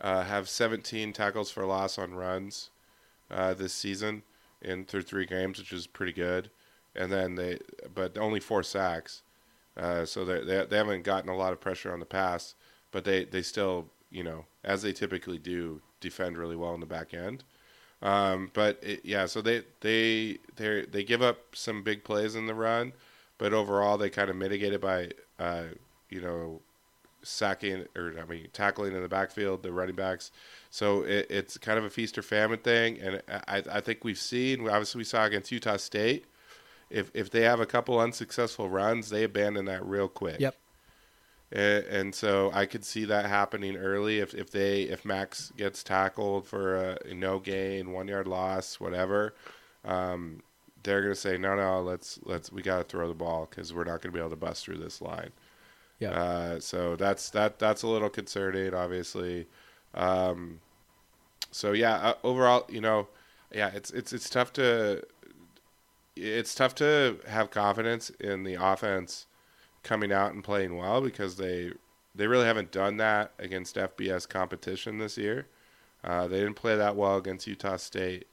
uh, 0.00 0.24
have 0.24 0.48
17 0.48 1.12
tackles 1.12 1.50
for 1.50 1.64
loss 1.66 1.98
on 1.98 2.14
runs 2.14 2.70
uh, 3.30 3.54
this 3.54 3.72
season 3.72 4.22
in 4.62 4.84
through 4.84 5.02
three 5.02 5.26
games, 5.26 5.58
which 5.58 5.72
is 5.72 5.86
pretty 5.86 6.12
good. 6.12 6.50
And 6.96 7.12
then 7.12 7.34
they, 7.34 7.58
but 7.94 8.16
only 8.16 8.40
four 8.40 8.62
sacks, 8.62 9.22
uh, 9.76 10.04
so 10.04 10.24
they, 10.24 10.44
they 10.44 10.64
they 10.64 10.76
haven't 10.76 11.02
gotten 11.02 11.28
a 11.28 11.36
lot 11.36 11.52
of 11.52 11.60
pressure 11.60 11.92
on 11.92 12.00
the 12.00 12.06
pass, 12.06 12.54
but 12.92 13.04
they 13.04 13.24
they 13.24 13.42
still 13.42 13.88
you 14.10 14.22
know 14.22 14.46
as 14.62 14.82
they 14.82 14.92
typically 14.92 15.38
do 15.38 15.80
defend 16.04 16.38
really 16.38 16.56
well 16.56 16.74
in 16.74 16.80
the 16.80 16.86
back 16.86 17.12
end. 17.12 17.42
Um, 18.02 18.50
but 18.52 18.78
it, 18.82 19.00
yeah, 19.04 19.26
so 19.26 19.40
they 19.40 19.62
they 19.80 20.38
they 20.56 20.82
they 20.82 21.04
give 21.04 21.22
up 21.22 21.56
some 21.56 21.82
big 21.82 22.04
plays 22.04 22.34
in 22.34 22.46
the 22.46 22.54
run, 22.54 22.92
but 23.38 23.52
overall 23.52 23.96
they 23.96 24.10
kind 24.10 24.28
of 24.28 24.36
mitigate 24.36 24.74
it 24.74 24.80
by 24.80 25.10
uh, 25.38 25.64
you 26.10 26.20
know 26.20 26.60
sacking 27.22 27.86
or 27.96 28.14
I 28.20 28.26
mean 28.26 28.48
tackling 28.52 28.94
in 28.94 29.02
the 29.02 29.08
backfield, 29.08 29.62
the 29.62 29.72
running 29.72 29.94
backs. 29.94 30.30
So 30.70 31.02
it, 31.02 31.26
it's 31.30 31.56
kind 31.56 31.78
of 31.78 31.84
a 31.84 31.90
feast 31.90 32.18
or 32.18 32.22
famine 32.22 32.58
thing, 32.58 33.00
and 33.00 33.22
I, 33.48 33.62
I 33.72 33.80
think 33.80 34.04
we've 34.04 34.18
seen 34.18 34.68
obviously 34.68 34.98
we 34.98 35.04
saw 35.04 35.24
against 35.24 35.50
Utah 35.50 35.78
State. 35.78 36.26
If 36.90 37.10
if 37.14 37.30
they 37.30 37.42
have 37.42 37.60
a 37.60 37.66
couple 37.66 37.98
unsuccessful 37.98 38.68
runs, 38.68 39.08
they 39.08 39.24
abandon 39.24 39.64
that 39.64 39.84
real 39.84 40.08
quick. 40.08 40.40
Yep. 40.40 40.54
And, 41.52 41.84
and 41.84 42.14
so 42.14 42.50
I 42.52 42.66
could 42.66 42.84
see 42.84 43.04
that 43.04 43.26
happening 43.26 43.76
early 43.76 44.18
if, 44.18 44.34
if 44.34 44.50
they 44.50 44.82
if 44.82 45.04
Max 45.04 45.52
gets 45.56 45.82
tackled 45.82 46.46
for 46.46 46.76
a, 46.76 47.14
no 47.14 47.38
gain, 47.38 47.92
one 47.92 48.08
yard 48.08 48.26
loss, 48.26 48.80
whatever. 48.80 49.34
Um, 49.84 50.42
they're 50.82 51.02
gonna 51.02 51.14
say 51.14 51.38
no, 51.38 51.54
no, 51.54 51.80
let's 51.80 52.18
let's 52.24 52.52
we 52.52 52.62
got 52.62 52.78
to 52.78 52.84
throw 52.84 53.08
the 53.08 53.14
ball 53.14 53.46
because 53.48 53.72
we're 53.72 53.84
not 53.84 54.02
gonna 54.02 54.12
be 54.12 54.18
able 54.18 54.30
to 54.30 54.36
bust 54.36 54.64
through 54.64 54.78
this 54.78 55.00
line. 55.00 55.30
Yeah. 55.98 56.10
Uh, 56.10 56.60
so 56.60 56.96
that's 56.96 57.30
that 57.30 57.58
that's 57.58 57.82
a 57.82 57.88
little 57.88 58.10
concerning, 58.10 58.74
obviously. 58.74 59.46
Um, 59.94 60.60
so 61.50 61.72
yeah, 61.72 61.94
uh, 61.94 62.14
overall, 62.22 62.66
you 62.68 62.80
know, 62.80 63.08
yeah, 63.52 63.70
it's 63.74 63.90
it's 63.90 64.12
it's 64.12 64.28
tough 64.28 64.52
to 64.54 65.04
it's 66.16 66.54
tough 66.54 66.74
to 66.76 67.18
have 67.28 67.50
confidence 67.50 68.10
in 68.20 68.44
the 68.44 68.54
offense 68.54 69.26
coming 69.84 70.12
out 70.12 70.32
and 70.32 70.42
playing 70.42 70.76
well 70.76 71.00
because 71.00 71.36
they 71.36 71.72
they 72.14 72.26
really 72.26 72.46
haven't 72.46 72.72
done 72.72 72.96
that 72.96 73.32
against 73.38 73.76
FBS 73.76 74.28
competition 74.28 74.98
this 74.98 75.18
year. 75.18 75.46
Uh, 76.02 76.26
they 76.26 76.40
didn't 76.40 76.54
play 76.54 76.76
that 76.76 76.96
well 76.96 77.16
against 77.16 77.46
Utah 77.46 77.76
State, 77.76 78.26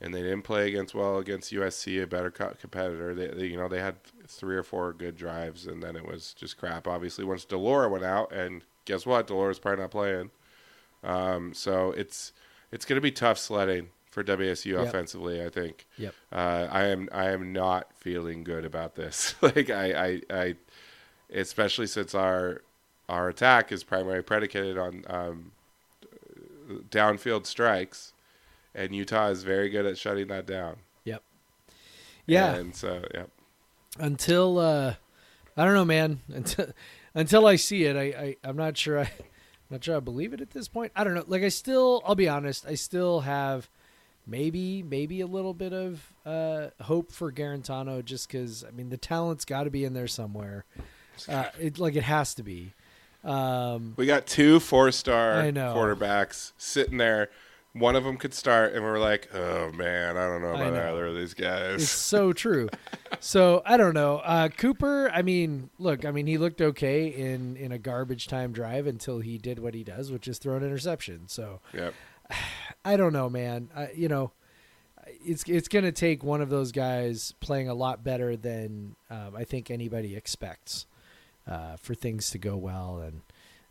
and 0.00 0.14
they 0.14 0.22
didn't 0.22 0.42
play 0.42 0.68
against 0.68 0.94
well 0.94 1.18
against 1.18 1.52
USC, 1.52 2.02
a 2.02 2.06
better 2.06 2.30
co- 2.30 2.54
competitor. 2.60 3.14
They, 3.14 3.28
they 3.28 3.46
you 3.46 3.56
know 3.56 3.68
they 3.68 3.80
had 3.80 3.96
three 4.26 4.56
or 4.56 4.62
four 4.62 4.92
good 4.92 5.16
drives, 5.16 5.66
and 5.66 5.82
then 5.82 5.96
it 5.96 6.06
was 6.06 6.34
just 6.34 6.56
crap. 6.56 6.86
Obviously, 6.86 7.24
once 7.24 7.44
de 7.44 7.58
Laura 7.58 7.88
went 7.88 8.04
out, 8.04 8.32
and 8.32 8.62
guess 8.84 9.06
what? 9.06 9.26
de 9.26 9.34
Laura's 9.34 9.58
probably 9.58 9.82
not 9.82 9.90
playing. 9.90 10.30
Um, 11.02 11.52
so 11.54 11.90
it's 11.92 12.32
it's 12.72 12.84
going 12.84 12.96
to 12.96 13.02
be 13.02 13.12
tough 13.12 13.38
sledding 13.38 13.90
for 14.14 14.22
WSU 14.22 14.72
Yep. 14.78 14.86
offensively. 14.86 15.44
I 15.44 15.48
think. 15.48 15.86
Yep. 15.98 16.14
Uh, 16.32 16.68
I 16.70 16.84
am 16.84 17.08
I 17.12 17.30
am 17.30 17.52
not 17.52 17.92
feeling 17.96 18.44
good 18.44 18.64
about 18.64 18.94
this. 18.94 19.34
like 19.42 19.68
I, 19.70 19.92
I 20.06 20.20
I 20.30 20.54
especially 21.32 21.88
since 21.88 22.14
our 22.14 22.62
our 23.08 23.28
attack 23.28 23.72
is 23.72 23.82
primarily 23.82 24.22
predicated 24.22 24.78
on 24.78 25.04
um, 25.08 25.50
downfield 26.90 27.44
strikes, 27.46 28.12
and 28.72 28.94
Utah 28.94 29.28
is 29.30 29.42
very 29.42 29.68
good 29.68 29.84
at 29.84 29.98
shutting 29.98 30.28
that 30.28 30.46
down. 30.46 30.76
Yep. 31.02 31.22
Yeah. 32.26 32.54
and 32.54 32.74
so 32.74 33.04
yeah, 33.12 33.24
until 33.98 34.58
uh 34.60 34.94
I 35.56 35.64
don't 35.64 35.74
know, 35.74 35.84
man. 35.84 36.20
Until 36.32 36.66
until 37.16 37.46
I 37.46 37.54
see 37.56 37.84
it, 37.84 37.96
I, 37.96 38.02
I 38.02 38.36
I'm 38.44 38.56
not 38.56 38.76
sure. 38.76 39.00
I 39.00 39.10
not 39.70 39.82
sure 39.84 39.96
I 39.96 40.00
believe 40.00 40.32
it 40.32 40.40
at 40.40 40.50
this 40.50 40.68
point. 40.68 40.92
I 40.94 41.02
don't 41.04 41.14
know. 41.14 41.24
Like 41.26 41.42
I 41.42 41.48
still, 41.48 42.00
I'll 42.04 42.14
be 42.14 42.28
honest. 42.28 42.64
I 42.66 42.74
still 42.74 43.20
have 43.20 43.68
maybe 44.26 44.82
maybe 44.82 45.20
a 45.20 45.26
little 45.26 45.54
bit 45.54 45.72
of 45.72 46.12
uh 46.24 46.68
hope 46.82 47.12
for 47.12 47.32
Guarantano, 47.32 48.04
just 48.04 48.28
because 48.28 48.64
I 48.64 48.70
mean 48.70 48.88
the 48.90 48.96
talent's 48.96 49.44
got 49.44 49.64
to 49.64 49.70
be 49.70 49.84
in 49.84 49.92
there 49.94 50.08
somewhere. 50.08 50.64
Uh, 51.28 51.44
it 51.60 51.78
like 51.78 51.94
it 51.96 52.02
has 52.02 52.34
to 52.34 52.42
be. 52.42 52.72
Um, 53.22 53.94
we 53.96 54.06
got 54.06 54.26
two 54.26 54.60
four 54.60 54.90
star 54.92 55.42
quarterbacks 55.44 56.52
sitting 56.58 56.98
there. 56.98 57.30
One 57.72 57.96
of 57.96 58.04
them 58.04 58.18
could 58.18 58.34
start, 58.34 58.72
and 58.74 58.84
we're 58.84 59.00
like, 59.00 59.34
oh 59.34 59.72
man, 59.72 60.16
I 60.16 60.28
don't 60.28 60.42
know 60.42 60.54
about 60.54 60.74
know. 60.74 60.92
either 60.92 61.06
of 61.06 61.16
these 61.16 61.34
guys. 61.34 61.82
It's 61.82 61.90
so 61.90 62.32
true. 62.32 62.68
so 63.18 63.62
I 63.66 63.76
don't 63.76 63.94
know. 63.94 64.18
Uh, 64.18 64.48
Cooper. 64.48 65.10
I 65.12 65.22
mean, 65.22 65.70
look. 65.78 66.04
I 66.04 66.12
mean, 66.12 66.28
he 66.28 66.38
looked 66.38 66.60
okay 66.60 67.08
in 67.08 67.56
in 67.56 67.72
a 67.72 67.78
garbage 67.78 68.28
time 68.28 68.52
drive 68.52 68.86
until 68.86 69.18
he 69.18 69.38
did 69.38 69.58
what 69.58 69.74
he 69.74 69.82
does, 69.82 70.12
which 70.12 70.28
is 70.28 70.38
throw 70.38 70.56
an 70.56 70.62
interception. 70.62 71.22
So 71.26 71.60
Yep. 71.72 71.94
I 72.84 72.96
don't 72.96 73.12
know, 73.12 73.28
man. 73.28 73.68
I, 73.74 73.90
you 73.94 74.08
know, 74.08 74.32
it's 75.06 75.44
it's 75.44 75.68
gonna 75.68 75.92
take 75.92 76.22
one 76.22 76.40
of 76.40 76.50
those 76.50 76.72
guys 76.72 77.34
playing 77.40 77.68
a 77.68 77.74
lot 77.74 78.04
better 78.04 78.36
than 78.36 78.96
um, 79.10 79.34
I 79.36 79.44
think 79.44 79.70
anybody 79.70 80.16
expects 80.16 80.86
uh, 81.46 81.76
for 81.76 81.94
things 81.94 82.30
to 82.30 82.38
go 82.38 82.56
well. 82.56 82.98
And 82.98 83.22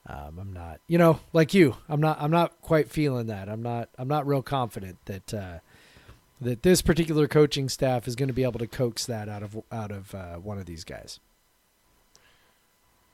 um, 0.07 0.37
I'm 0.39 0.53
not, 0.53 0.79
you 0.87 0.97
know, 0.97 1.19
like 1.31 1.53
you, 1.53 1.75
I'm 1.89 2.01
not 2.01 2.21
I'm 2.21 2.31
not 2.31 2.61
quite 2.61 2.89
feeling 2.89 3.27
that. 3.27 3.49
I'm 3.49 3.63
not 3.63 3.89
I'm 3.97 4.07
not 4.07 4.27
real 4.27 4.43
confident 4.43 4.97
that. 5.05 5.33
Uh, 5.33 5.59
that 6.41 6.61
this 6.61 6.81
particular 6.81 7.25
coaching 7.27 7.69
staff 7.69 8.05
is 8.05 8.17
going 8.17 8.27
to 8.27 8.33
be 8.33 8.43
able 8.43 8.59
to 8.59 8.67
coax 8.67 9.05
that 9.05 9.29
out 9.29 9.43
of 9.43 9.61
out 9.71 9.91
of 9.91 10.13
uh, 10.13 10.35
one 10.35 10.57
of 10.57 10.65
these 10.65 10.83
guys. 10.83 11.19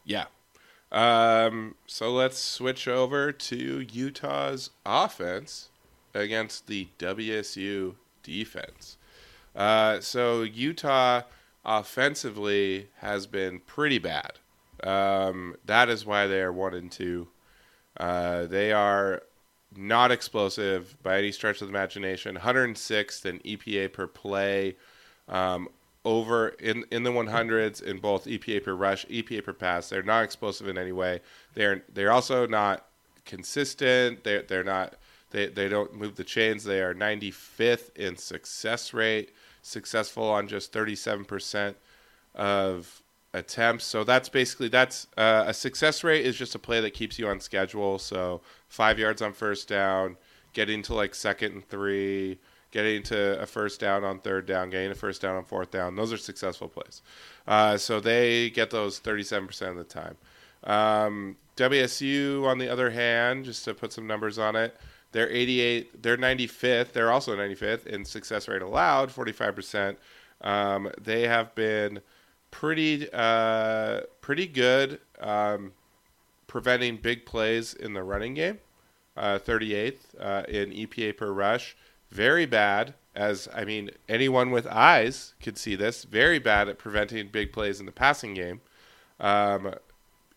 Yeah. 0.03 0.25
Um, 0.91 1.75
so 1.85 2.11
let's 2.11 2.39
switch 2.39 2.87
over 2.87 3.31
to 3.31 3.85
Utah's 3.91 4.71
offense 4.85 5.69
against 6.13 6.67
the 6.67 6.87
WSU 6.97 7.95
defense. 8.23 8.97
Uh, 9.55 9.99
so 9.99 10.41
Utah 10.43 11.21
offensively 11.65 12.87
has 12.97 13.27
been 13.27 13.59
pretty 13.59 13.99
bad. 13.99 14.39
Um, 14.83 15.55
that 15.65 15.89
is 15.89 16.05
why 16.05 16.27
they 16.27 16.41
are 16.41 16.53
one 16.53 16.73
and 16.73 16.91
two. 16.91 17.27
Uh, 17.97 18.45
they 18.45 18.71
are 18.71 19.21
not 19.75 20.11
explosive 20.11 20.97
by 21.03 21.17
any 21.17 21.31
stretch 21.31 21.61
of 21.61 21.67
the 21.67 21.73
imagination. 21.73 22.37
106th 22.37 23.25
in 23.25 23.39
EPA 23.39 23.93
per 23.93 24.07
play, 24.07 24.75
um, 25.27 25.67
over 26.05 26.49
in 26.49 26.85
in 26.91 27.03
the 27.03 27.11
100s 27.11 27.81
in 27.81 27.97
both 27.99 28.25
EPA 28.25 28.63
per 28.63 28.73
rush, 28.73 29.05
EPA 29.07 29.43
per 29.43 29.53
pass. 29.53 29.89
They're 29.89 30.03
not 30.03 30.23
explosive 30.23 30.67
in 30.67 30.77
any 30.77 30.91
way. 30.91 31.21
They're 31.53 31.83
they're 31.93 32.11
also 32.11 32.47
not 32.47 32.85
consistent. 33.25 34.23
They're 34.23 34.43
they're 34.43 34.63
not 34.63 34.95
they 35.31 35.47
they 35.47 35.67
don't 35.67 35.93
move 35.93 36.15
the 36.15 36.23
chains. 36.23 36.63
They 36.63 36.81
are 36.81 36.93
95th 36.93 37.95
in 37.95 38.15
success 38.17 38.93
rate, 38.93 39.31
successful 39.61 40.29
on 40.29 40.47
just 40.47 40.71
37% 40.73 41.75
of 42.35 43.01
attempts. 43.33 43.85
So 43.85 44.03
that's 44.03 44.29
basically 44.29 44.69
that's 44.69 45.07
uh, 45.17 45.45
a 45.47 45.53
success 45.53 46.03
rate 46.03 46.25
is 46.25 46.35
just 46.35 46.55
a 46.55 46.59
play 46.59 46.81
that 46.81 46.91
keeps 46.91 47.19
you 47.19 47.27
on 47.27 47.39
schedule. 47.39 47.99
So 47.99 48.41
five 48.67 48.97
yards 48.97 49.21
on 49.21 49.33
first 49.33 49.67
down, 49.67 50.17
getting 50.53 50.81
to 50.83 50.93
like 50.93 51.13
second 51.13 51.53
and 51.53 51.67
three, 51.67 52.39
getting 52.71 53.03
to 53.03 53.41
a 53.41 53.45
first 53.45 53.79
down 53.79 54.03
on 54.03 54.19
third 54.19 54.45
down, 54.45 54.69
getting 54.69 54.91
a 54.91 54.95
first 54.95 55.21
down 55.21 55.35
on 55.35 55.43
fourth 55.43 55.71
down. 55.71 55.95
Those 55.95 56.13
are 56.13 56.17
successful 56.17 56.67
plays. 56.67 57.01
Uh, 57.47 57.77
so 57.77 57.99
they 57.99 58.49
get 58.49 58.69
those 58.69 58.99
37% 58.99 59.69
of 59.69 59.75
the 59.75 59.83
time. 59.83 60.17
Um, 60.63 61.37
WSU, 61.57 62.45
on 62.45 62.57
the 62.57 62.69
other 62.69 62.91
hand, 62.91 63.45
just 63.45 63.65
to 63.65 63.73
put 63.73 63.91
some 63.91 64.07
numbers 64.07 64.37
on 64.37 64.55
it, 64.55 64.77
they're 65.11 65.29
88, 65.29 66.03
they're 66.03 66.17
95th. 66.17 66.91
They're 66.91 67.11
also 67.11 67.35
95th 67.35 67.87
in 67.87 68.05
success 68.05 68.47
rate 68.47 68.61
allowed, 68.61 69.09
45%. 69.09 69.95
Um, 70.41 70.91
they 71.01 71.27
have 71.27 71.53
been 71.55 72.01
pretty 72.51 73.07
uh, 73.11 74.01
pretty 74.21 74.47
good 74.47 74.99
um, 75.19 75.73
preventing 76.47 76.97
big 76.97 77.25
plays 77.25 77.73
in 77.73 77.93
the 77.93 78.03
running 78.03 78.35
game. 78.35 78.59
Uh, 79.17 79.37
38th 79.37 79.97
uh, 80.19 80.43
in 80.47 80.71
EPA 80.71 81.17
per 81.17 81.31
rush. 81.31 81.75
Very 82.11 82.45
bad, 82.45 82.95
as 83.15 83.47
I 83.53 83.65
mean, 83.65 83.91
anyone 84.07 84.51
with 84.51 84.65
eyes 84.67 85.33
could 85.41 85.57
see 85.57 85.75
this. 85.75 86.03
Very 86.03 86.39
bad 86.39 86.67
at 86.69 86.77
preventing 86.77 87.27
big 87.27 87.53
plays 87.53 87.79
in 87.79 87.85
the 87.85 87.91
passing 87.91 88.33
game. 88.33 88.61
Um, 89.19 89.75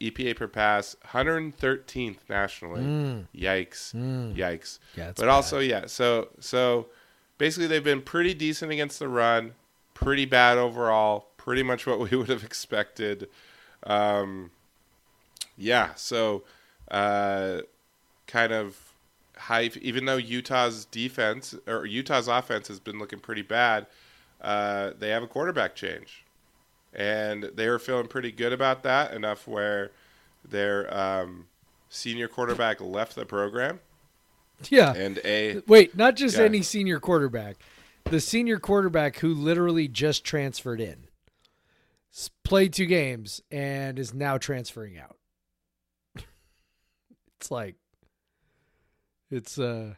EPA 0.01 0.37
per 0.37 0.49
pass, 0.49 0.97
113th 1.07 2.19
nationally. 2.29 2.83
Mm. 2.83 3.27
Yikes! 3.35 3.95
Mm. 3.95 4.37
Yikes! 4.37 4.79
Yeah, 4.97 5.13
but 5.17 5.29
also, 5.29 5.61
yeah. 5.61 5.87
So 5.87 6.29
so 6.41 6.89
basically, 7.39 7.69
they've 7.69 7.85
been 7.85 8.03
pretty 8.03 8.35
decent 8.35 8.73
against 8.73 8.99
the 8.99 9.09
run, 9.09 9.55
pretty 9.95 10.25
bad 10.25 10.59
overall, 10.59 11.29
pretty 11.37 11.63
much 11.63 11.87
what 11.87 11.99
we 12.11 12.17
would 12.17 12.29
have 12.29 12.45
expected. 12.45 13.29
Um, 13.85 14.51
yeah, 15.57 15.95
so 15.95 16.43
uh, 16.91 17.59
kind 18.27 18.53
of 18.53 18.91
Even 19.81 20.05
though 20.05 20.16
Utah's 20.16 20.85
defense 20.87 21.55
or 21.66 21.87
Utah's 21.87 22.29
offense 22.29 22.68
has 22.68 22.79
been 22.81 22.99
looking 22.99 23.18
pretty 23.18 23.42
bad, 23.42 23.87
uh, 24.40 24.92
they 24.99 25.09
have 25.11 25.23
a 25.23 25.27
quarterback 25.29 25.75
change, 25.75 26.25
and 26.92 27.45
they 27.55 27.68
were 27.68 27.79
feeling 27.79 28.07
pretty 28.07 28.31
good 28.33 28.53
about 28.53 28.83
that 28.83 29.12
enough 29.14 29.47
where 29.49 29.90
their 30.49 30.92
um, 30.97 31.47
senior 31.88 32.29
quarterback 32.29 32.81
left 32.81 33.14
the 33.14 33.25
program, 33.25 33.81
Yeah. 34.68 34.92
and 34.95 35.18
a 35.25 35.62
Wait, 35.66 35.97
not 35.97 36.16
just 36.16 36.37
Yeah. 36.37 36.45
any 36.45 36.62
senior 36.62 37.01
quarterback. 37.01 37.57
The 38.05 38.21
senior 38.21 38.59
quarterback 38.59 39.18
who 39.18 39.33
literally 39.33 39.87
just 39.88 40.25
transferred 40.25 40.81
in, 40.81 41.07
played 42.45 42.73
two 42.73 42.87
games, 42.87 43.40
and 43.51 43.99
is 43.99 44.12
now 44.12 44.38
transferring 44.38 44.99
out. 44.99 45.16
it's 47.37 47.51
like, 47.51 47.77
it's 49.33 49.59
uh, 49.59 49.95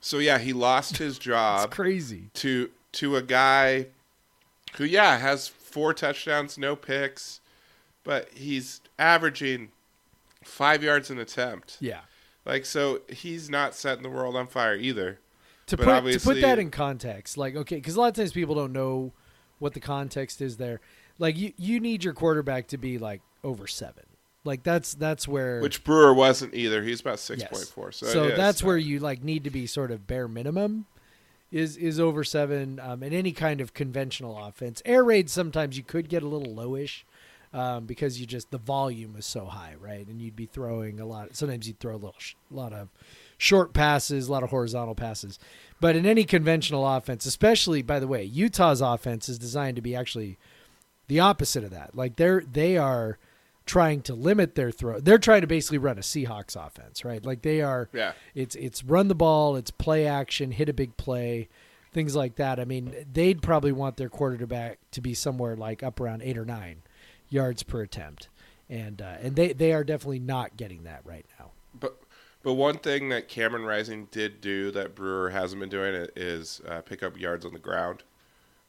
so 0.00 0.18
yeah, 0.18 0.38
he 0.38 0.52
lost 0.52 0.98
his 0.98 1.16
it's 1.16 1.24
job. 1.24 1.70
crazy. 1.70 2.30
to 2.34 2.70
to 2.92 3.16
a 3.16 3.22
guy 3.22 3.86
who 4.76 4.84
yeah 4.84 5.18
has 5.18 5.48
four 5.48 5.92
touchdowns 5.94 6.56
no 6.58 6.74
picks 6.76 7.40
but 8.04 8.28
he's 8.34 8.80
averaging 8.98 9.68
five 10.42 10.82
yards 10.82 11.10
an 11.10 11.18
attempt 11.18 11.76
Yeah. 11.80 12.00
like 12.46 12.64
so 12.64 13.02
he's 13.08 13.50
not 13.50 13.74
setting 13.74 14.02
the 14.02 14.08
world 14.08 14.34
on 14.36 14.46
fire 14.46 14.74
either 14.76 15.18
To 15.66 15.76
But 15.76 16.02
put 16.02 16.12
to 16.12 16.20
put 16.20 16.40
that 16.40 16.58
in 16.58 16.70
context, 16.70 17.36
like 17.36 17.54
okay, 17.56 17.76
because 17.76 17.96
a 17.96 18.00
lot 18.00 18.08
of 18.08 18.14
times 18.14 18.32
people 18.32 18.54
don't 18.54 18.72
know 18.72 19.12
what 19.58 19.74
the 19.74 19.80
context 19.80 20.40
is 20.40 20.56
there. 20.56 20.80
Like 21.18 21.36
you, 21.36 21.52
you 21.58 21.78
need 21.80 22.02
your 22.04 22.14
quarterback 22.14 22.68
to 22.68 22.78
be 22.78 22.96
like 22.96 23.20
over 23.44 23.66
seven. 23.66 24.04
Like 24.48 24.62
that's 24.62 24.94
that's 24.94 25.28
where 25.28 25.60
which 25.60 25.84
brewer 25.84 26.12
wasn't 26.14 26.54
either 26.54 26.82
he's 26.82 27.00
about 27.00 27.18
6.4 27.18 27.38
Yes. 27.38 27.96
so, 27.96 28.06
so 28.06 28.24
is. 28.24 28.36
that's 28.36 28.62
where 28.62 28.78
you 28.78 28.98
like 28.98 29.22
need 29.22 29.44
to 29.44 29.50
be 29.50 29.66
sort 29.66 29.90
of 29.90 30.06
bare 30.06 30.26
minimum 30.26 30.86
is 31.52 31.76
is 31.76 32.00
over 32.00 32.24
seven 32.24 32.80
um, 32.80 33.02
in 33.02 33.12
any 33.12 33.32
kind 33.32 33.60
of 33.60 33.74
conventional 33.74 34.36
offense. 34.42 34.82
Air 34.84 35.04
raid 35.04 35.30
sometimes 35.30 35.76
you 35.76 35.82
could 35.82 36.08
get 36.08 36.22
a 36.22 36.26
little 36.26 36.54
lowish 36.54 37.04
um, 37.52 37.84
because 37.86 38.20
you 38.20 38.26
just 38.26 38.50
the 38.50 38.58
volume 38.58 39.14
was 39.14 39.26
so 39.26 39.44
high, 39.44 39.74
right? 39.80 40.06
And 40.06 40.20
you'd 40.20 40.36
be 40.36 40.46
throwing 40.46 40.98
a 40.98 41.06
lot. 41.06 41.36
Sometimes 41.36 41.66
you'd 41.66 41.78
throw 41.78 41.92
a 41.92 41.96
little 41.96 42.14
sh- 42.18 42.34
lot 42.50 42.72
of 42.72 42.88
short 43.36 43.72
passes, 43.72 44.28
a 44.28 44.32
lot 44.32 44.42
of 44.42 44.50
horizontal 44.50 44.94
passes. 44.94 45.38
But 45.80 45.94
in 45.94 46.04
any 46.06 46.24
conventional 46.24 46.86
offense, 46.86 47.24
especially 47.26 47.82
by 47.82 48.00
the 48.00 48.08
way, 48.08 48.24
Utah's 48.24 48.80
offense 48.80 49.28
is 49.28 49.38
designed 49.38 49.76
to 49.76 49.82
be 49.82 49.94
actually 49.94 50.38
the 51.06 51.20
opposite 51.20 51.64
of 51.64 51.70
that. 51.70 51.94
Like 51.94 52.16
they're 52.16 52.42
they 52.50 52.76
are 52.76 53.18
trying 53.68 54.00
to 54.02 54.14
limit 54.14 54.56
their 54.56 54.72
throw. 54.72 54.98
They're 54.98 55.18
trying 55.18 55.42
to 55.42 55.46
basically 55.46 55.78
run 55.78 55.98
a 55.98 56.00
Seahawks 56.00 56.56
offense, 56.56 57.04
right? 57.04 57.24
Like 57.24 57.42
they 57.42 57.60
are 57.60 57.88
yeah 57.92 58.12
it's 58.34 58.56
it's 58.56 58.82
run 58.82 59.06
the 59.06 59.14
ball, 59.14 59.54
it's 59.54 59.70
play 59.70 60.06
action, 60.06 60.50
hit 60.50 60.68
a 60.68 60.72
big 60.72 60.96
play, 60.96 61.48
things 61.92 62.16
like 62.16 62.36
that. 62.36 62.58
I 62.58 62.64
mean, 62.64 63.06
they'd 63.12 63.42
probably 63.42 63.70
want 63.70 63.96
their 63.96 64.08
quarterback 64.08 64.78
to 64.92 65.00
be 65.00 65.14
somewhere 65.14 65.54
like 65.54 65.82
up 65.82 66.00
around 66.00 66.22
8 66.22 66.38
or 66.38 66.44
9 66.44 66.82
yards 67.28 67.62
per 67.62 67.82
attempt. 67.82 68.28
And 68.70 69.00
uh, 69.00 69.16
and 69.20 69.36
they 69.36 69.52
they 69.52 69.72
are 69.72 69.84
definitely 69.84 70.18
not 70.18 70.56
getting 70.56 70.82
that 70.84 71.02
right 71.04 71.26
now. 71.38 71.52
but 71.78 72.00
but 72.42 72.54
one 72.54 72.78
thing 72.78 73.10
that 73.10 73.28
Cameron 73.28 73.64
Rising 73.64 74.08
did 74.10 74.40
do 74.40 74.70
that 74.70 74.94
Brewer 74.94 75.30
hasn't 75.30 75.60
been 75.60 75.68
doing 75.68 75.94
it 75.94 76.12
is 76.16 76.60
uh, 76.66 76.80
pick 76.82 77.02
up 77.02 77.18
yards 77.18 77.44
on 77.44 77.52
the 77.52 77.58
ground. 77.58 78.02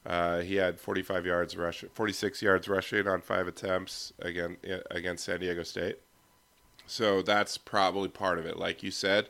Uh, 0.05 0.39
he 0.39 0.55
had 0.55 0.79
45 0.79 1.25
yards 1.25 1.57
rush, 1.57 1.83
46 1.93 2.41
yards 2.41 2.67
rushing 2.67 3.07
on 3.07 3.21
five 3.21 3.47
attempts 3.47 4.13
again 4.19 4.57
against 4.91 5.25
San 5.25 5.39
Diego 5.39 5.63
State. 5.63 5.99
So 6.87 7.21
that's 7.21 7.57
probably 7.57 8.09
part 8.09 8.39
of 8.39 8.45
it. 8.45 8.57
Like 8.57 8.81
you 8.81 8.91
said, 8.91 9.29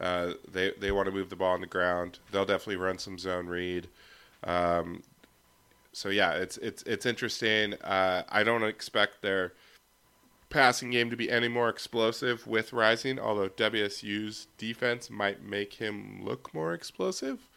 uh, 0.00 0.32
they 0.50 0.72
they 0.78 0.92
want 0.92 1.06
to 1.06 1.12
move 1.12 1.30
the 1.30 1.36
ball 1.36 1.52
on 1.52 1.60
the 1.60 1.66
ground. 1.66 2.18
They'll 2.30 2.44
definitely 2.44 2.76
run 2.76 2.98
some 2.98 3.18
zone 3.18 3.46
read. 3.46 3.88
Um, 4.44 5.02
so 5.92 6.08
yeah, 6.08 6.32
it's 6.32 6.56
it's 6.58 6.82
it's 6.84 7.06
interesting. 7.06 7.74
Uh, 7.74 8.22
I 8.28 8.42
don't 8.42 8.64
expect 8.64 9.20
their 9.22 9.52
passing 10.48 10.90
game 10.90 11.10
to 11.10 11.16
be 11.16 11.30
any 11.30 11.48
more 11.48 11.68
explosive 11.68 12.46
with 12.46 12.72
Rising, 12.72 13.18
although 13.18 13.48
WSU's 13.48 14.46
defense 14.56 15.10
might 15.10 15.42
make 15.42 15.74
him 15.74 16.24
look 16.24 16.54
more 16.54 16.72
explosive. 16.72 17.48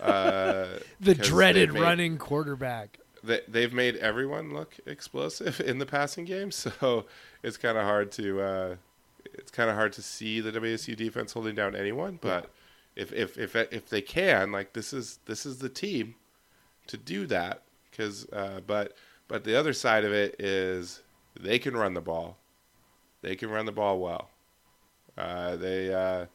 Uh, 0.00 0.66
The 1.00 1.14
dreaded 1.14 1.72
made- 1.72 1.80
running 1.80 2.18
quarterback. 2.18 2.98
they, 3.22 3.40
they've 3.48 3.72
made 3.72 3.96
everyone 3.96 4.52
look 4.52 4.76
explosive 4.86 5.60
in 5.64 5.78
the 5.78 5.86
passing 5.86 6.24
game, 6.24 6.50
so 6.50 7.06
it's 7.42 7.56
kind 7.56 7.76
of 7.78 7.84
hard 7.84 8.10
to 8.12 8.40
uh, 8.40 8.76
it's 9.34 9.50
kind 9.50 9.68
of 9.70 9.76
hard 9.76 9.92
to 9.94 10.02
see 10.02 10.40
the 10.40 10.52
WSU 10.52 10.96
defense 10.96 11.32
holding 11.32 11.54
down 11.54 11.74
anyone. 11.76 12.18
But 12.20 12.50
if, 12.94 13.12
if 13.12 13.36
if 13.38 13.54
if 13.56 13.88
they 13.88 14.00
can, 14.02 14.52
like 14.52 14.72
this 14.72 14.92
is 14.92 15.18
this 15.26 15.44
is 15.46 15.58
the 15.58 15.68
team 15.68 16.14
to 16.88 16.96
do 16.96 17.26
that. 17.26 17.62
Because 17.90 18.26
uh, 18.32 18.60
but 18.66 18.96
but 19.28 19.44
the 19.44 19.58
other 19.58 19.72
side 19.72 20.04
of 20.04 20.12
it 20.12 20.36
is 20.40 21.02
they 21.38 21.58
can 21.58 21.76
run 21.76 21.94
the 21.94 22.00
ball, 22.00 22.36
they 23.22 23.34
can 23.36 23.50
run 23.50 23.66
the 23.66 23.72
ball 23.72 23.98
well. 23.98 24.30
Uh, 25.18 25.56
they 25.56 25.92
uh, 25.94 26.26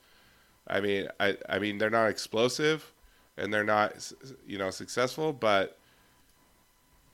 I 0.68 0.80
mean 0.82 1.08
I 1.20 1.38
I 1.48 1.60
mean 1.60 1.78
they're 1.78 1.90
not 1.90 2.08
explosive 2.10 2.92
and 3.38 3.54
they're 3.54 3.64
not 3.64 4.12
you 4.48 4.58
know 4.58 4.70
successful, 4.70 5.34
but 5.34 5.78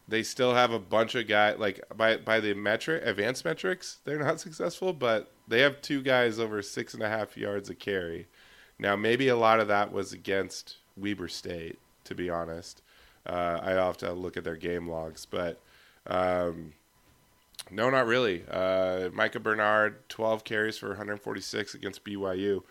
they 0.07 0.23
still 0.23 0.53
have 0.53 0.71
a 0.71 0.79
bunch 0.79 1.15
of 1.15 1.27
guys 1.27 1.57
like 1.59 1.81
by 1.95 2.17
by 2.17 2.39
the 2.39 2.53
metric 2.53 3.01
advanced 3.05 3.43
metrics 3.43 3.97
they're 4.05 4.19
not 4.19 4.39
successful 4.39 4.93
but 4.93 5.31
they 5.47 5.61
have 5.61 5.81
two 5.81 6.01
guys 6.01 6.39
over 6.39 6.61
six 6.61 6.93
and 6.93 7.03
a 7.03 7.09
half 7.09 7.37
yards 7.37 7.69
a 7.69 7.75
carry. 7.75 8.27
Now 8.79 8.95
maybe 8.95 9.27
a 9.27 9.35
lot 9.35 9.59
of 9.59 9.67
that 9.67 9.91
was 9.91 10.13
against 10.13 10.77
weber 10.95 11.27
state 11.27 11.79
to 12.05 12.15
be 12.15 12.29
honest. 12.29 12.81
Uh, 13.25 13.59
i'd 13.63 13.75
have 13.75 13.97
to 13.97 14.13
look 14.13 14.37
at 14.37 14.43
their 14.43 14.55
game 14.55 14.89
logs 14.89 15.25
but 15.25 15.59
um, 16.07 16.73
no 17.69 17.89
not 17.89 18.07
really. 18.07 18.43
Uh, 18.49 19.09
micah 19.13 19.39
bernard 19.39 20.07
12 20.09 20.43
carries 20.43 20.77
for 20.77 20.89
146 20.89 21.73
against 21.73 22.03
byu 22.05 22.63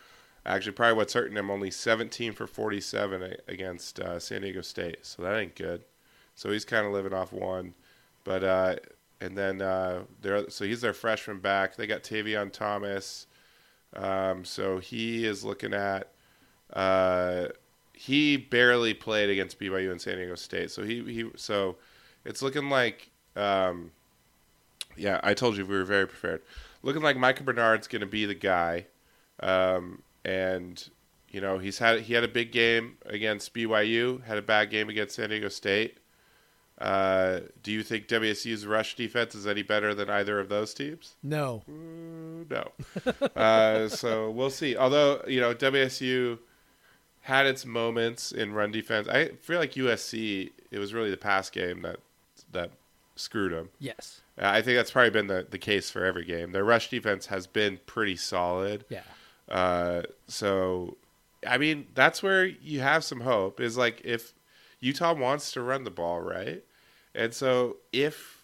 actually 0.46 0.72
probably 0.72 0.96
what's 0.96 1.12
hurting 1.12 1.36
him 1.36 1.50
only 1.50 1.70
17 1.70 2.32
for 2.32 2.46
47 2.46 3.36
against 3.48 4.00
uh, 4.00 4.18
san 4.18 4.42
diego 4.42 4.62
state 4.62 4.98
so 5.02 5.22
that 5.22 5.36
ain't 5.36 5.54
good 5.54 5.82
so 6.36 6.50
he's 6.50 6.66
kind 6.66 6.86
of 6.86 6.92
living 6.92 7.14
off 7.14 7.32
one. 7.32 7.74
But 8.22 8.44
uh, 8.44 8.76
and 9.20 9.36
then 9.36 9.60
uh, 9.60 10.02
they're 10.20 10.48
so 10.50 10.64
he's 10.64 10.82
their 10.82 10.92
freshman 10.92 11.40
back. 11.40 11.74
They 11.74 11.88
got 11.88 12.04
Tavion 12.04 12.52
Thomas. 12.52 13.26
Um, 13.94 14.44
so 14.44 14.78
he 14.78 15.24
is 15.24 15.44
looking 15.44 15.74
at. 15.74 16.12
Uh, 16.72 17.46
he 17.94 18.36
barely 18.36 18.92
played 18.92 19.30
against 19.30 19.58
BYU 19.58 19.90
and 19.90 20.00
San 20.00 20.16
Diego 20.16 20.34
State. 20.34 20.70
So 20.70 20.84
he 20.84 21.02
he 21.04 21.30
so 21.34 21.76
it's 22.24 22.42
looking 22.42 22.68
like. 22.68 23.10
Um, 23.34 23.90
yeah, 24.98 25.20
I 25.22 25.34
told 25.34 25.58
you 25.58 25.66
we 25.66 25.76
were 25.76 25.84
very 25.84 26.06
prepared. 26.06 26.40
Looking 26.82 27.02
like 27.02 27.18
Micah 27.18 27.42
Bernard's 27.42 27.86
going 27.86 28.00
to 28.00 28.06
be 28.06 28.24
the 28.24 28.34
guy, 28.34 28.86
um, 29.40 30.02
and 30.26 30.90
you 31.30 31.40
know 31.40 31.58
he's 31.58 31.78
had 31.78 32.00
he 32.00 32.14
had 32.14 32.24
a 32.24 32.28
big 32.28 32.50
game 32.52 32.96
against 33.06 33.54
BYU, 33.54 34.22
had 34.24 34.36
a 34.38 34.42
bad 34.42 34.70
game 34.70 34.88
against 34.88 35.14
San 35.14 35.30
Diego 35.30 35.48
State. 35.48 35.98
Uh, 36.78 37.40
do 37.62 37.72
you 37.72 37.82
think 37.82 38.06
WSU's 38.06 38.66
rush 38.66 38.96
defense 38.96 39.34
is 39.34 39.46
any 39.46 39.62
better 39.62 39.94
than 39.94 40.10
either 40.10 40.38
of 40.38 40.50
those 40.50 40.74
teams? 40.74 41.14
No. 41.22 41.62
Mm, 41.70 42.50
No. 42.50 42.70
uh, 43.40 43.88
so 43.88 44.30
we'll 44.30 44.50
see. 44.50 44.76
Although 44.76 45.22
you 45.26 45.40
know 45.40 45.54
WSU 45.54 46.38
had 47.22 47.46
its 47.46 47.64
moments 47.64 48.30
in 48.30 48.52
run 48.52 48.70
defense. 48.70 49.08
I 49.08 49.28
feel 49.40 49.58
like 49.58 49.72
USC. 49.72 50.50
It 50.70 50.78
was 50.78 50.92
really 50.92 51.10
the 51.10 51.16
pass 51.16 51.48
game 51.48 51.82
that 51.82 51.98
that 52.52 52.72
screwed 53.14 53.52
them. 53.52 53.70
Yes. 53.78 54.20
I 54.38 54.60
think 54.60 54.76
that's 54.76 54.90
probably 54.90 55.10
been 55.10 55.28
the, 55.28 55.46
the 55.48 55.58
case 55.58 55.88
for 55.90 56.04
every 56.04 56.24
game. 56.26 56.52
Their 56.52 56.64
rush 56.64 56.90
defense 56.90 57.26
has 57.26 57.46
been 57.46 57.78
pretty 57.86 58.16
solid. 58.16 58.84
Yeah. 58.90 59.00
Uh, 59.48 60.02
so, 60.26 60.96
I 61.46 61.58
mean, 61.58 61.86
that's 61.94 62.22
where 62.22 62.44
you 62.44 62.80
have 62.80 63.04
some 63.04 63.20
hope. 63.20 63.60
Is 63.60 63.76
like 63.76 64.00
if 64.04 64.34
Utah 64.80 65.14
wants 65.14 65.52
to 65.52 65.62
run 65.62 65.84
the 65.84 65.90
ball, 65.90 66.20
right? 66.20 66.64
And 67.14 67.32
so 67.32 67.76
if 67.92 68.42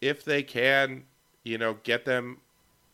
if 0.00 0.24
they 0.24 0.42
can, 0.42 1.04
you 1.42 1.58
know, 1.58 1.78
get 1.82 2.04
them 2.04 2.38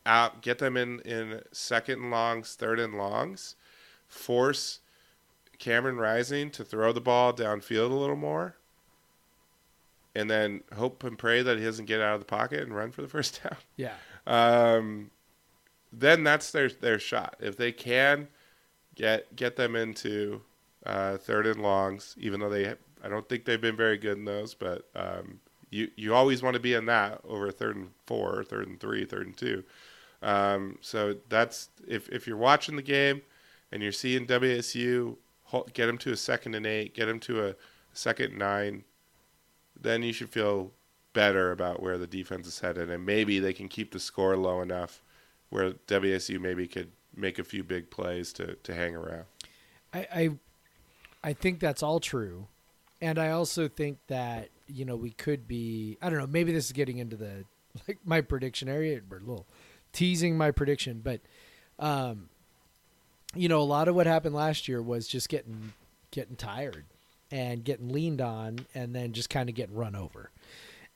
out, 0.06 0.42
get 0.42 0.58
them 0.58 0.76
in 0.76 1.00
in 1.00 1.42
second 1.52 2.00
and 2.02 2.10
longs, 2.10 2.54
third 2.54 2.80
and 2.80 2.94
longs, 2.96 3.56
force 4.08 4.80
Cameron 5.58 5.96
Rising 5.98 6.50
to 6.52 6.64
throw 6.64 6.92
the 6.92 7.00
ball 7.00 7.32
downfield 7.32 7.90
a 7.90 7.94
little 7.94 8.16
more. 8.16 8.56
And 10.14 10.28
then 10.28 10.62
hope 10.74 11.04
and 11.04 11.16
pray 11.16 11.40
that 11.42 11.58
he 11.58 11.64
doesn't 11.64 11.84
get 11.84 12.00
out 12.00 12.14
of 12.14 12.20
the 12.20 12.26
pocket 12.26 12.60
and 12.60 12.74
run 12.74 12.90
for 12.90 13.02
the 13.02 13.08
first 13.16 13.40
down 13.42 13.56
Yeah. 13.76 13.92
um, 14.26 15.10
then 15.92 16.24
that's 16.24 16.50
their 16.50 16.68
their 16.68 16.98
shot. 16.98 17.36
If 17.40 17.56
they 17.56 17.72
can 17.72 18.28
get 18.94 19.34
get 19.36 19.56
them 19.56 19.76
into 19.76 20.42
uh, 20.86 21.16
third 21.16 21.46
and 21.46 21.62
longs, 21.62 22.14
even 22.18 22.40
though 22.40 22.50
they 22.50 22.74
I 23.02 23.08
don't 23.08 23.28
think 23.28 23.44
they've 23.44 23.60
been 23.60 23.76
very 23.76 23.98
good 23.98 24.18
in 24.18 24.24
those, 24.24 24.54
but 24.54 24.88
um, 24.94 25.40
you 25.70 25.90
you 25.96 26.14
always 26.14 26.42
want 26.42 26.54
to 26.54 26.60
be 26.60 26.74
in 26.74 26.86
that 26.86 27.20
over 27.24 27.50
third 27.50 27.76
and 27.76 27.90
four, 28.06 28.44
third 28.44 28.68
and 28.68 28.78
three, 28.78 29.04
third 29.04 29.26
and 29.26 29.36
two. 29.36 29.64
Um, 30.22 30.78
so 30.80 31.16
that's 31.28 31.70
if 31.86 32.08
if 32.10 32.26
you're 32.26 32.36
watching 32.36 32.76
the 32.76 32.82
game 32.82 33.22
and 33.72 33.82
you're 33.82 33.92
seeing 33.92 34.26
WSU 34.26 35.16
get 35.72 35.86
them 35.86 35.98
to 35.98 36.12
a 36.12 36.16
second 36.16 36.54
and 36.54 36.66
eight, 36.66 36.94
get 36.94 37.06
them 37.06 37.18
to 37.20 37.44
a 37.48 37.54
second 37.92 38.38
nine, 38.38 38.84
then 39.80 40.02
you 40.02 40.12
should 40.12 40.28
feel 40.28 40.70
better 41.12 41.50
about 41.50 41.82
where 41.82 41.98
the 41.98 42.06
defense 42.06 42.46
is 42.46 42.60
headed, 42.60 42.88
and 42.88 43.04
maybe 43.04 43.40
they 43.40 43.52
can 43.52 43.68
keep 43.68 43.92
the 43.92 43.98
score 43.98 44.36
low 44.36 44.60
enough 44.60 45.02
where 45.50 45.72
WSU 45.72 46.40
maybe 46.40 46.66
could 46.66 46.92
make 47.14 47.38
a 47.38 47.44
few 47.44 47.62
big 47.62 47.90
plays 47.90 48.32
to 48.34 48.54
to 48.54 48.74
hang 48.74 48.94
around. 48.94 49.24
I, 49.92 50.06
I 50.14 50.30
I 51.22 51.32
think 51.32 51.60
that's 51.60 51.82
all 51.82 52.00
true, 52.00 52.46
and 53.00 53.18
I 53.18 53.30
also 53.30 53.68
think 53.68 53.98
that 54.06 54.48
you 54.66 54.84
know 54.84 54.96
we 54.96 55.10
could 55.10 55.46
be. 55.46 55.98
I 56.00 56.08
don't 56.08 56.18
know. 56.18 56.26
Maybe 56.26 56.52
this 56.52 56.66
is 56.66 56.72
getting 56.72 56.98
into 56.98 57.16
the 57.16 57.44
like 57.88 57.98
my 58.04 58.20
prediction 58.20 58.68
area. 58.68 59.00
We're 59.08 59.18
a 59.18 59.20
little 59.20 59.46
teasing 59.92 60.36
my 60.38 60.50
prediction, 60.50 61.00
but 61.02 61.20
um, 61.78 62.28
you 63.34 63.48
know, 63.48 63.60
a 63.60 63.62
lot 63.62 63.88
of 63.88 63.94
what 63.94 64.06
happened 64.06 64.34
last 64.34 64.68
year 64.68 64.80
was 64.80 65.06
just 65.06 65.28
getting 65.28 65.72
getting 66.10 66.36
tired 66.36 66.84
and 67.30 67.62
getting 67.64 67.90
leaned 67.90 68.20
on, 68.20 68.66
and 68.74 68.94
then 68.94 69.12
just 69.12 69.30
kind 69.30 69.48
of 69.48 69.54
getting 69.54 69.74
run 69.74 69.94
over. 69.94 70.30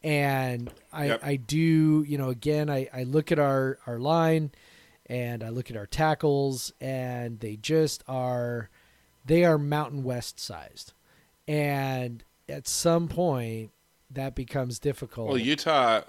And 0.04 0.70
I, 0.92 1.06
Yep. 1.06 1.20
I 1.24 1.36
do, 1.36 2.04
you 2.06 2.18
know, 2.18 2.28
again, 2.28 2.68
I, 2.70 2.88
I 2.92 3.02
look 3.04 3.32
at 3.32 3.38
our, 3.38 3.78
our 3.86 3.98
line 3.98 4.52
and 5.06 5.42
I 5.42 5.48
look 5.48 5.70
at 5.70 5.76
our 5.76 5.86
tackles, 5.86 6.72
and 6.80 7.40
they 7.40 7.56
just 7.56 8.04
are, 8.06 8.68
they 9.24 9.44
are 9.44 9.58
Mountain 9.58 10.02
West 10.04 10.38
sized. 10.38 10.92
And 11.48 12.22
at 12.48 12.68
some 12.68 13.08
point, 13.08 13.70
that 14.10 14.34
becomes 14.34 14.78
difficult. 14.78 15.28
Well, 15.28 15.38
Utah, 15.38 16.02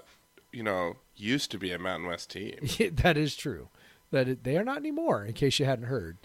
you 0.52 0.62
know, 0.62 0.96
used 1.14 1.50
to 1.50 1.58
be 1.58 1.72
a 1.72 1.78
Mountain 1.78 2.08
West 2.08 2.30
team. 2.30 2.54
that 2.92 3.16
is 3.16 3.34
true. 3.34 3.68
That 4.12 4.28
it, 4.28 4.44
they 4.44 4.56
are 4.56 4.64
not 4.64 4.76
anymore. 4.78 5.24
In 5.24 5.32
case 5.32 5.58
you 5.58 5.64
hadn't 5.66 5.86
heard, 5.86 6.16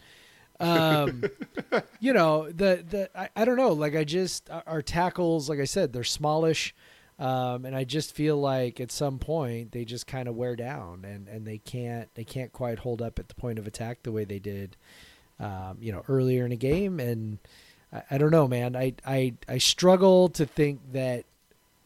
um, 0.60 1.24
you 2.00 2.14
know 2.14 2.50
the 2.52 2.86
the 2.88 3.10
I, 3.16 3.30
I 3.36 3.44
don't 3.44 3.58
know. 3.58 3.74
Like 3.74 3.96
I 3.96 4.04
just 4.04 4.50
our- 4.52 4.64
our 4.68 4.82
tackles, 4.84 5.50
like 5.50 5.60
I 5.60 5.66
said, 5.66 5.92
they're 5.92 6.04
smallish, 6.04 6.76
um, 7.22 7.66
and 7.66 7.76
I 7.76 7.84
just 7.84 8.16
feel 8.16 8.36
like 8.42 8.80
at 8.82 8.92
some 8.92 9.20
point 9.20 9.74
they 9.74 9.86
just 9.86 10.08
kind 10.08 10.28
of 10.28 10.36
wear 10.36 10.56
down 10.56 11.06
and 11.06 11.28
and 11.28 11.46
they 11.46 11.60
can't 11.60 12.10
they 12.16 12.24
can't 12.24 12.52
quite 12.52 12.80
hold 12.80 13.00
up 13.00 13.20
at 13.20 13.30
the 13.30 13.36
point 13.36 13.60
of 13.60 13.68
attack 13.68 14.02
the 14.02 14.12
way 14.12 14.26
they 14.26 14.40
did, 14.40 14.76
um, 15.40 15.78
you 15.80 15.92
know, 15.92 16.04
earlier 16.08 16.48
in 16.48 16.52
a 16.52 16.58
game. 16.58 17.00
And 17.00 17.38
I, 17.94 18.02
I 18.10 18.18
don't 18.18 18.32
know, 18.32 18.48
man. 18.48 18.76
I 18.76 18.96
I 19.06 19.36
I 19.48 19.60
struggle 19.60 20.30
to 20.30 20.48
think 20.48 20.80
that 20.94 21.26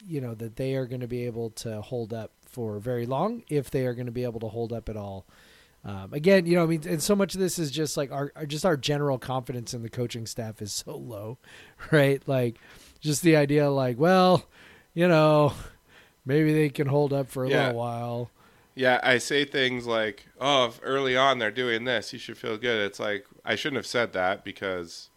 you 0.06 0.22
know 0.22 0.34
that 0.34 0.56
they 0.56 0.74
are 0.74 0.86
going 0.86 1.02
to 1.02 1.06
be 1.06 1.26
able 1.26 1.50
to 1.50 1.82
hold 1.82 2.14
up 2.14 2.30
for 2.46 2.78
very 2.78 3.04
long 3.04 3.42
if 3.50 3.70
they 3.70 3.84
are 3.84 3.92
going 3.92 4.06
to 4.06 4.12
be 4.12 4.24
able 4.24 4.40
to 4.40 4.48
hold 4.48 4.72
up 4.72 4.88
at 4.88 4.96
all. 4.96 5.26
Um, 5.84 6.14
again, 6.14 6.46
you 6.46 6.56
know, 6.56 6.62
I 6.62 6.66
mean, 6.66 6.82
and 6.88 7.02
so 7.02 7.14
much 7.14 7.34
of 7.34 7.40
this 7.40 7.58
is 7.58 7.70
just 7.70 7.98
like 7.98 8.10
our, 8.10 8.32
our 8.36 8.46
just 8.46 8.64
our 8.64 8.78
general 8.78 9.18
confidence 9.18 9.74
in 9.74 9.82
the 9.82 9.90
coaching 9.90 10.26
staff 10.26 10.62
is 10.62 10.72
so 10.72 10.96
low, 10.96 11.36
right? 11.92 12.26
Like, 12.26 12.56
just 13.00 13.20
the 13.20 13.36
idea, 13.36 13.70
like, 13.70 13.98
well, 13.98 14.46
you 14.96 15.06
know, 15.06 15.52
maybe 16.26 16.52
they 16.52 16.68
can 16.70 16.88
hold 16.88 17.12
up 17.12 17.28
for 17.28 17.44
a 17.44 17.48
Yeah. 17.50 17.66
little 17.68 17.78
while. 17.78 18.30
Yeah, 18.74 19.00
I 19.02 19.18
say 19.18 19.44
things 19.44 19.86
like, 19.86 20.26
"Oh, 20.40 20.66
if 20.66 20.80
early 20.82 21.16
on 21.16 21.38
they're 21.38 21.50
doing 21.50 21.84
this, 21.84 22.12
you 22.12 22.18
should 22.18 22.36
feel 22.36 22.56
good." 22.58 22.84
It's 22.84 22.98
like 23.00 23.24
I 23.44 23.54
shouldn't 23.54 23.76
have 23.78 23.86
said 23.86 24.12
that 24.14 24.44
because 24.44 25.08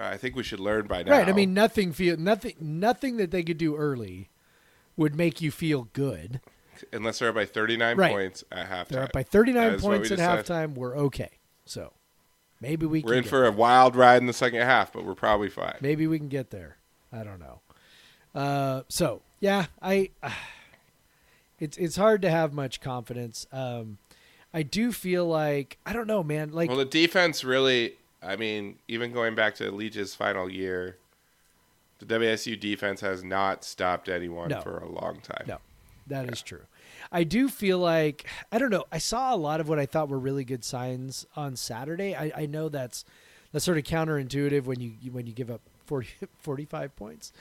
I 0.00 0.16
think 0.16 0.34
we 0.34 0.42
should 0.42 0.58
learn 0.58 0.86
by 0.86 1.02
now. 1.02 1.12
Right. 1.12 1.28
I 1.28 1.32
mean, 1.32 1.54
nothing 1.54 1.92
feel 1.92 2.16
nothing 2.16 2.54
nothing 2.60 3.16
that 3.18 3.30
they 3.30 3.42
could 3.44 3.58
do 3.58 3.76
early 3.76 4.30
would 4.96 5.14
make 5.14 5.40
you 5.40 5.50
feel 5.50 5.88
good. 5.92 6.40
unless 6.92 7.20
they're 7.20 7.28
up 7.28 7.36
by 7.36 7.46
39 7.46 7.96
Right. 7.96 8.10
points 8.10 8.42
at 8.50 8.68
halftime. 8.68 8.88
They're 8.88 9.02
up 9.04 9.12
by 9.12 9.22
39 9.22 9.68
That 9.68 9.74
is 9.76 9.82
what 9.82 9.90
points 9.98 10.10
at 10.10 10.18
just 10.18 10.46
said. 10.48 10.70
halftime. 10.70 10.74
We're 10.74 10.96
okay. 10.96 11.30
So 11.64 11.92
maybe 12.60 12.86
we 12.86 13.02
We're 13.02 13.14
in 13.14 13.22
for 13.24 13.46
a 13.46 13.52
wild 13.52 13.94
ride 13.94 14.20
in 14.20 14.26
the 14.26 14.32
second 14.32 14.62
half, 14.62 14.92
but 14.92 15.04
we're 15.04 15.14
probably 15.14 15.48
fine. 15.48 15.76
Maybe 15.80 16.08
we 16.08 16.18
can 16.18 16.26
get 16.28 16.50
there. 16.50 16.78
I 17.12 17.22
don't 17.22 17.38
know. 17.38 17.60
Uh, 18.34 18.82
so 18.88 19.22
yeah, 19.40 19.66
I. 19.80 20.10
it's 21.60 21.76
it's 21.76 21.96
hard 21.96 22.22
to 22.22 22.30
have 22.30 22.52
much 22.52 22.80
confidence. 22.80 23.46
Um, 23.52 23.98
I 24.52 24.62
do 24.62 24.92
feel 24.92 25.26
like 25.26 25.78
I 25.86 25.92
don't 25.92 26.06
know, 26.06 26.22
man. 26.22 26.52
Like 26.52 26.68
well, 26.68 26.78
the 26.78 26.84
defense 26.84 27.44
really, 27.44 27.94
I 28.22 28.36
mean, 28.36 28.78
even 28.88 29.12
going 29.12 29.34
back 29.34 29.54
to 29.56 29.70
Leach's 29.70 30.14
final 30.14 30.50
year, 30.50 30.96
the 32.00 32.06
WSU 32.06 32.58
defense 32.58 33.00
has 33.00 33.22
not 33.22 33.64
stopped 33.64 34.08
anyone 34.08 34.48
No. 34.48 34.60
for 34.60 34.78
a 34.78 34.88
long 34.90 35.20
time. 35.20 35.44
No, 35.46 35.58
that 36.08 36.32
is 36.32 36.42
true. 36.42 36.62
I 37.10 37.24
do 37.24 37.48
feel 37.48 37.78
like 37.78 38.26
I 38.50 38.58
don't 38.58 38.70
know. 38.70 38.84
I 38.90 38.98
saw 38.98 39.34
a 39.34 39.36
lot 39.36 39.60
of 39.60 39.68
what 39.68 39.78
I 39.78 39.86
thought 39.86 40.08
were 40.08 40.18
really 40.18 40.44
good 40.44 40.64
signs 40.64 41.26
on 41.36 41.56
Saturday. 41.56 42.14
I, 42.14 42.32
I 42.36 42.46
know 42.46 42.68
that's 42.68 43.04
that's 43.52 43.64
sort 43.64 43.78
of 43.78 43.84
counterintuitive 43.84 44.64
when 44.64 44.80
you 44.80 44.92
when 45.12 45.26
you 45.26 45.32
give 45.32 45.50
up 45.50 45.60
40, 45.86 46.08
45 46.40 46.96
points, 46.96 47.32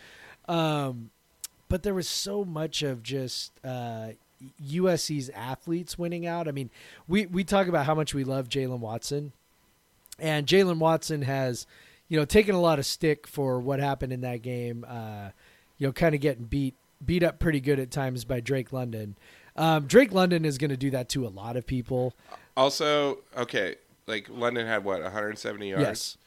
um, 0.52 1.12
but 1.70 1.84
there 1.84 1.94
was 1.94 2.10
so 2.10 2.44
much 2.44 2.84
of 2.84 3.02
just 3.02 3.54
uh, 3.64 4.10
USC's 4.62 5.30
athletes 5.30 5.98
winning 5.98 6.28
out. 6.28 6.50
I 6.50 6.52
mean, 6.52 6.70
we 7.08 7.26
we 7.26 7.46
talk 7.46 7.68
about 7.68 7.86
how 7.86 7.96
much 7.96 8.14
we 8.14 8.26
love 8.26 8.50
Jaylen 8.50 8.80
Watson, 8.80 9.32
and 10.20 10.46
Jaylen 10.46 10.78
Watson 10.78 11.22
has 11.22 11.66
you 12.10 12.20
know 12.20 12.26
taken 12.26 12.54
a 12.54 12.60
lot 12.60 12.80
of 12.80 12.86
stick 12.86 13.26
for 13.28 13.62
what 13.62 13.80
happened 13.80 14.12
in 14.12 14.22
that 14.22 14.42
game. 14.42 14.86
Uh, 14.88 15.30
you 15.78 15.88
know, 15.88 15.94
kind 15.94 16.14
of 16.14 16.20
getting 16.20 16.44
beat 16.44 16.76
beat 17.04 17.24
up 17.24 17.40
pretty 17.40 17.62
good 17.62 17.80
at 17.80 17.90
times 17.90 18.26
by 18.26 18.42
Drake 18.42 18.74
London. 18.74 19.16
Um, 19.56 19.88
Drake 19.88 20.12
London 20.12 20.44
is 20.44 20.58
going 20.58 20.72
to 20.72 20.78
do 20.78 20.90
that 20.92 21.08
to 21.10 21.26
a 21.26 21.30
lot 21.30 21.56
of 21.56 21.66
people. 21.66 22.14
Also, 22.58 23.20
okay, 23.38 23.76
like 24.06 24.28
London 24.30 24.68
had 24.68 24.84
what 24.84 25.02
170 25.02 25.70
yards. 25.70 25.82
Yes. 25.82 26.18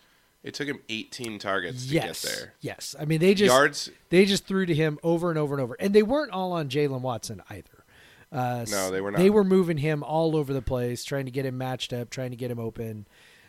It 0.44 0.52
took 0.54 0.68
him 0.68 0.78
18 0.90 1.38
targets 1.38 1.86
to 1.86 1.92
get 1.92 2.14
there. 2.16 2.52
Yes. 2.60 2.94
I 3.00 3.06
mean, 3.06 3.18
they 3.18 3.32
just 3.34 3.52
Yards, 3.52 3.90
they 4.10 4.26
just 4.26 4.46
threw 4.46 4.66
to 4.66 4.74
him 4.74 4.98
over 5.02 5.30
and 5.30 5.38
over 5.38 5.54
and 5.54 5.62
over, 5.62 5.74
and 5.80 5.94
they 5.94 6.02
weren't 6.02 6.30
all 6.32 6.52
on 6.52 6.68
Jaylen 6.68 7.00
Watson 7.00 7.42
either. 7.48 7.84
Uh, 8.30 8.66
No, 8.70 8.90
they 8.90 9.00
were 9.00 9.10
not. 9.10 9.18
They 9.18 9.30
were 9.30 9.42
moving 9.44 9.78
him 9.78 10.02
all 10.02 10.36
over 10.36 10.52
the 10.52 10.60
place, 10.62 11.02
trying 11.02 11.24
to 11.24 11.30
get 11.30 11.46
him 11.46 11.56
matched 11.56 11.92
up, 11.94 12.10
trying 12.10 12.30
to 12.30 12.36
get 12.36 12.50
him 12.50 12.58
open. 12.60 13.06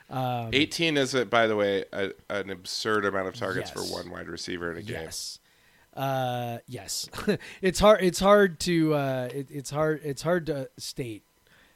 Um, 0.10 0.52
18 0.54 0.96
is, 0.98 1.14
a, 1.16 1.26
by 1.26 1.48
the 1.48 1.56
way, 1.56 1.84
a, 1.92 2.12
an 2.30 2.50
absurd 2.50 3.06
amount 3.06 3.28
of 3.28 3.36
targets 3.36 3.72
Yes. 3.76 3.90
for 3.90 3.94
one 3.94 4.10
wide 4.10 4.30
receiver 4.30 4.72
in 4.72 4.78
a 4.78 4.82
game. 4.82 5.02
Yes. 5.02 5.40
Uh, 5.94 6.60
yes. 6.68 7.10
it's 7.62 7.80
hard. 7.80 8.02
It's 8.04 8.20
hard 8.20 8.60
to. 8.62 8.94
Uh, 8.94 9.30
it, 9.34 9.48
it's 9.52 9.70
hard. 9.72 10.02
It's 10.04 10.22
hard 10.22 10.46
to 10.46 10.70
state 10.78 11.24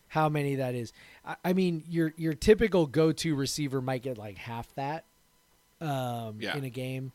how 0.09 0.29
many 0.29 0.55
that 0.55 0.75
is. 0.75 0.93
I, 1.25 1.35
I 1.43 1.53
mean, 1.53 1.83
your 1.87 2.13
your 2.15 2.33
typical 2.33 2.85
go-to 2.85 3.33
receiver 3.35 3.81
might 3.81 4.03
get 4.03 4.17
like 4.17 4.37
half 4.37 4.73
that 4.75 5.05
um, 5.81 6.37
Yeah. 6.39 6.55
in 6.57 6.63
a 6.63 6.69
game. 6.69 7.11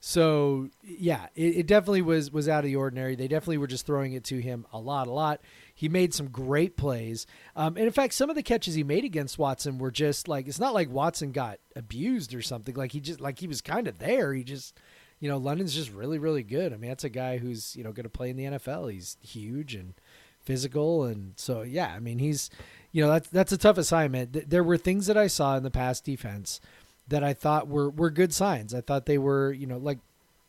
So 0.00 0.68
yeah, 0.82 1.28
it, 1.34 1.56
it 1.56 1.66
definitely 1.66 2.02
was 2.02 2.30
was 2.30 2.46
out 2.46 2.58
of 2.58 2.64
the 2.66 2.76
ordinary. 2.76 3.14
They 3.16 3.26
definitely 3.26 3.56
were 3.56 3.66
just 3.66 3.86
throwing 3.86 4.12
it 4.12 4.22
to 4.24 4.38
him 4.38 4.66
a 4.70 4.78
lot, 4.78 5.06
a 5.06 5.10
lot. 5.10 5.40
He 5.74 5.88
made 5.88 6.12
some 6.12 6.28
great 6.28 6.76
plays, 6.76 7.26
um, 7.56 7.76
and 7.78 7.86
in 7.86 7.90
fact, 7.90 8.12
some 8.12 8.28
of 8.28 8.36
the 8.36 8.42
catches 8.42 8.74
he 8.74 8.84
made 8.84 9.04
against 9.04 9.38
Watson 9.38 9.78
were 9.78 9.90
just 9.90 10.28
like 10.28 10.46
it's 10.46 10.60
not 10.60 10.74
like 10.74 10.90
Watson 10.90 11.32
got 11.32 11.58
abused 11.74 12.34
or 12.34 12.42
something. 12.42 12.74
Like 12.74 12.92
he 12.92 13.00
just 13.00 13.18
like 13.22 13.38
he 13.38 13.46
was 13.46 13.62
kind 13.62 13.88
of 13.88 13.98
there. 13.98 14.34
He 14.34 14.44
just, 14.44 14.78
you 15.20 15.28
know, 15.30 15.38
London's 15.38 15.74
just 15.74 15.90
really, 15.90 16.18
really 16.18 16.42
good. 16.42 16.74
I 16.74 16.76
mean, 16.76 16.90
that's 16.90 17.04
a 17.04 17.08
guy 17.08 17.38
who's 17.38 17.74
you 17.74 17.82
know 17.82 17.92
going 17.92 18.04
to 18.04 18.10
play 18.10 18.28
in 18.28 18.36
the 18.36 18.44
NFL. 18.44 18.92
He's 18.92 19.16
huge 19.22 19.74
and 19.74 19.94
physical, 20.42 21.04
and 21.04 21.32
so 21.36 21.62
yeah. 21.62 21.94
I 21.96 21.98
mean, 21.98 22.18
he's, 22.18 22.50
you 22.92 23.02
know, 23.02 23.08
that's 23.10 23.30
that's 23.30 23.52
a 23.52 23.58
tough 23.58 23.78
assignment. 23.78 24.34
Th- 24.34 24.44
There 24.46 24.62
were 24.62 24.76
things 24.76 25.06
that 25.06 25.16
I 25.16 25.28
saw 25.28 25.56
in 25.56 25.62
the 25.62 25.70
past 25.70 26.04
defense 26.04 26.60
that 27.08 27.22
I 27.22 27.34
thought 27.34 27.68
were 27.68 27.90
were 27.90 28.10
good 28.10 28.32
signs. 28.32 28.74
I 28.74 28.80
thought 28.80 29.06
they 29.06 29.18
were, 29.18 29.52
you 29.52 29.66
know, 29.66 29.78
like 29.78 29.98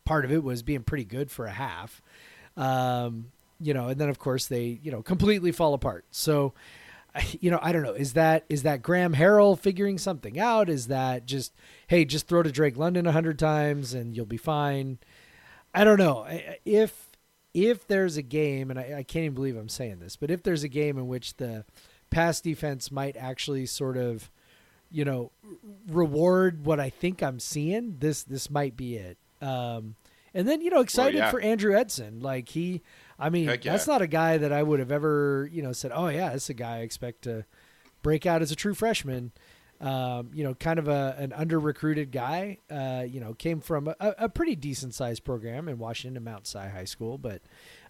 part 0.06 0.26
of 0.26 0.32
it 0.32 0.44
was 0.44 0.64
being 0.64 0.84
pretty 0.84 1.06
good 1.06 1.32
for 1.32 1.46
a 1.46 1.52
half. 1.52 2.02
Um, 2.56 3.32
you 3.60 3.74
know, 3.74 3.88
and 3.88 4.00
then 4.00 4.10
of 4.10 4.20
course 4.20 4.48
they, 4.48 4.80
you 4.84 4.92
know, 4.92 5.02
completely 5.02 5.52
fall 5.52 5.74
apart. 5.74 6.06
So, 6.12 6.54
you 7.40 7.52
know, 7.52 7.60
I 7.62 7.72
don't 7.72 7.84
know. 7.84 7.94
Is 7.94 8.14
that 8.14 8.46
is 8.50 8.64
that 8.64 8.82
Graham 8.82 9.16
Harrell 9.16 9.58
figuring 9.58 9.98
something 9.98 10.40
out? 10.40 10.70
Is 10.70 10.88
that 10.88 11.26
just 11.26 11.54
hey, 11.88 12.06
just 12.06 12.28
throw 12.28 12.44
to 12.44 12.52
Drake 12.52 12.78
London 12.78 13.08
a 13.08 13.12
hundred 13.12 13.40
times 13.40 13.94
and 13.94 14.16
you'll 14.16 14.26
be 14.26 14.38
fine? 14.38 15.00
I 15.74 15.84
don't 15.84 16.00
know. 16.00 16.26
If 16.64 17.06
if 17.54 17.88
there's 17.88 18.18
a 18.18 18.22
game, 18.22 18.70
and 18.70 18.78
I, 18.78 18.96
I 18.98 19.04
can't 19.04 19.24
even 19.24 19.34
believe 19.34 19.56
I'm 19.56 19.70
saying 19.70 20.00
this, 20.00 20.18
but 20.18 20.30
if 20.30 20.44
there's 20.44 20.64
a 20.64 20.68
game 20.68 20.98
in 20.98 21.08
which 21.08 21.38
the 21.38 21.64
pass 22.10 22.42
defense 22.42 22.92
might 22.92 23.16
actually 23.16 23.66
sort 23.66 23.96
of, 23.96 24.30
you 24.92 25.06
know, 25.06 25.32
reward 25.88 26.66
what 26.66 26.80
I 26.80 26.90
think 26.90 27.22
I'm 27.22 27.40
seeing, 27.40 27.98
this 28.00 28.24
this 28.24 28.50
might 28.50 28.76
be 28.76 28.96
it. 28.96 29.18
Um, 29.42 29.96
and 30.34 30.48
then 30.48 30.62
you 30.62 30.70
know, 30.70 30.82
excited 30.82 31.18
yeah. 31.18 31.32
for 31.32 31.40
Andrew 31.40 31.76
Edson. 31.76 32.20
Like 32.20 32.50
he, 32.50 32.82
I 33.18 33.30
mean, 33.30 33.46
yeah. 33.46 33.58
that's 33.58 33.88
not 33.88 34.02
a 34.02 34.08
guy 34.08 34.38
that 34.38 34.52
I 34.52 34.64
would 34.64 34.80
have 34.80 34.92
ever 34.92 35.50
you 35.52 35.62
know 35.62 35.72
said, 35.72 35.92
oh 35.94 36.08
yeah, 36.08 36.32
this 36.32 36.44
is 36.44 36.50
a 36.50 36.54
guy 36.54 36.78
I 36.78 36.80
expect 36.82 37.24
to 37.24 37.46
break 38.02 38.26
out 38.26 38.42
as 38.42 38.52
a 38.52 38.56
true 38.56 38.74
freshman. 38.74 39.32
Um, 39.82 40.32
you 40.34 40.46
know, 40.46 40.54
kind 40.54 40.80
of 40.80 40.88
a 40.88 41.16
an 41.18 41.34
under 41.34 41.60
recruited 41.60 42.12
guy. 42.12 42.60
Uh, 42.72 43.04
you 43.08 43.20
know, 43.20 43.34
came 43.34 43.60
from 43.60 43.88
a, 43.88 43.96
a 44.00 44.30
pretty 44.30 44.56
decent 44.56 44.94
sized 44.94 45.26
program 45.26 45.68
in 45.68 45.78
Washington, 45.78 46.24
Mount 46.24 46.48
Si 46.48 46.60
High 46.60 46.86
School, 46.86 47.18
but 47.18 47.42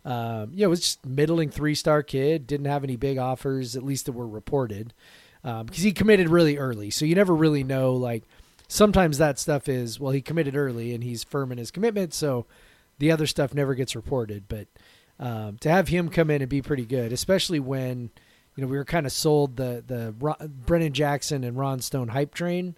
um, 0.03 0.51
you 0.51 0.61
know, 0.61 0.65
it 0.65 0.69
was 0.69 0.81
just 0.81 1.05
middling 1.05 1.49
three 1.49 1.75
star 1.75 2.03
kid. 2.03 2.47
Didn't 2.47 2.67
have 2.67 2.83
any 2.83 2.95
big 2.95 3.17
offers, 3.17 3.75
at 3.75 3.83
least 3.83 4.05
that 4.05 4.13
were 4.13 4.27
reported, 4.27 4.93
because 5.63 5.83
he 5.83 5.91
committed 5.93 6.29
really 6.29 6.57
early. 6.57 6.89
So 6.89 7.05
you 7.05 7.15
never 7.15 7.35
really 7.35 7.63
know. 7.63 7.93
Like 7.93 8.23
sometimes 8.67 9.17
that 9.19 9.37
stuff 9.39 9.69
is 9.69 9.99
well, 9.99 10.11
he 10.11 10.21
committed 10.21 10.55
early 10.55 10.93
and 10.93 11.03
he's 11.03 11.23
firm 11.23 11.51
in 11.51 11.57
his 11.57 11.71
commitment, 11.71 12.13
so 12.13 12.45
the 12.97 13.11
other 13.11 13.27
stuff 13.27 13.53
never 13.53 13.75
gets 13.75 13.95
reported. 13.95 14.47
But 14.47 14.67
um, 15.19 15.57
to 15.59 15.69
have 15.69 15.87
him 15.89 16.09
come 16.09 16.29
in 16.29 16.41
and 16.41 16.49
be 16.49 16.61
pretty 16.61 16.85
good, 16.85 17.13
especially 17.13 17.59
when 17.59 18.09
you 18.55 18.61
know 18.63 18.67
we 18.67 18.77
were 18.77 18.85
kind 18.85 19.05
of 19.05 19.11
sold 19.11 19.55
the 19.57 19.83
the 19.85 20.15
Ron, 20.19 20.35
Brennan 20.65 20.93
Jackson 20.93 21.43
and 21.43 21.57
Ron 21.57 21.79
Stone 21.79 22.07
hype 22.09 22.33
train, 22.33 22.75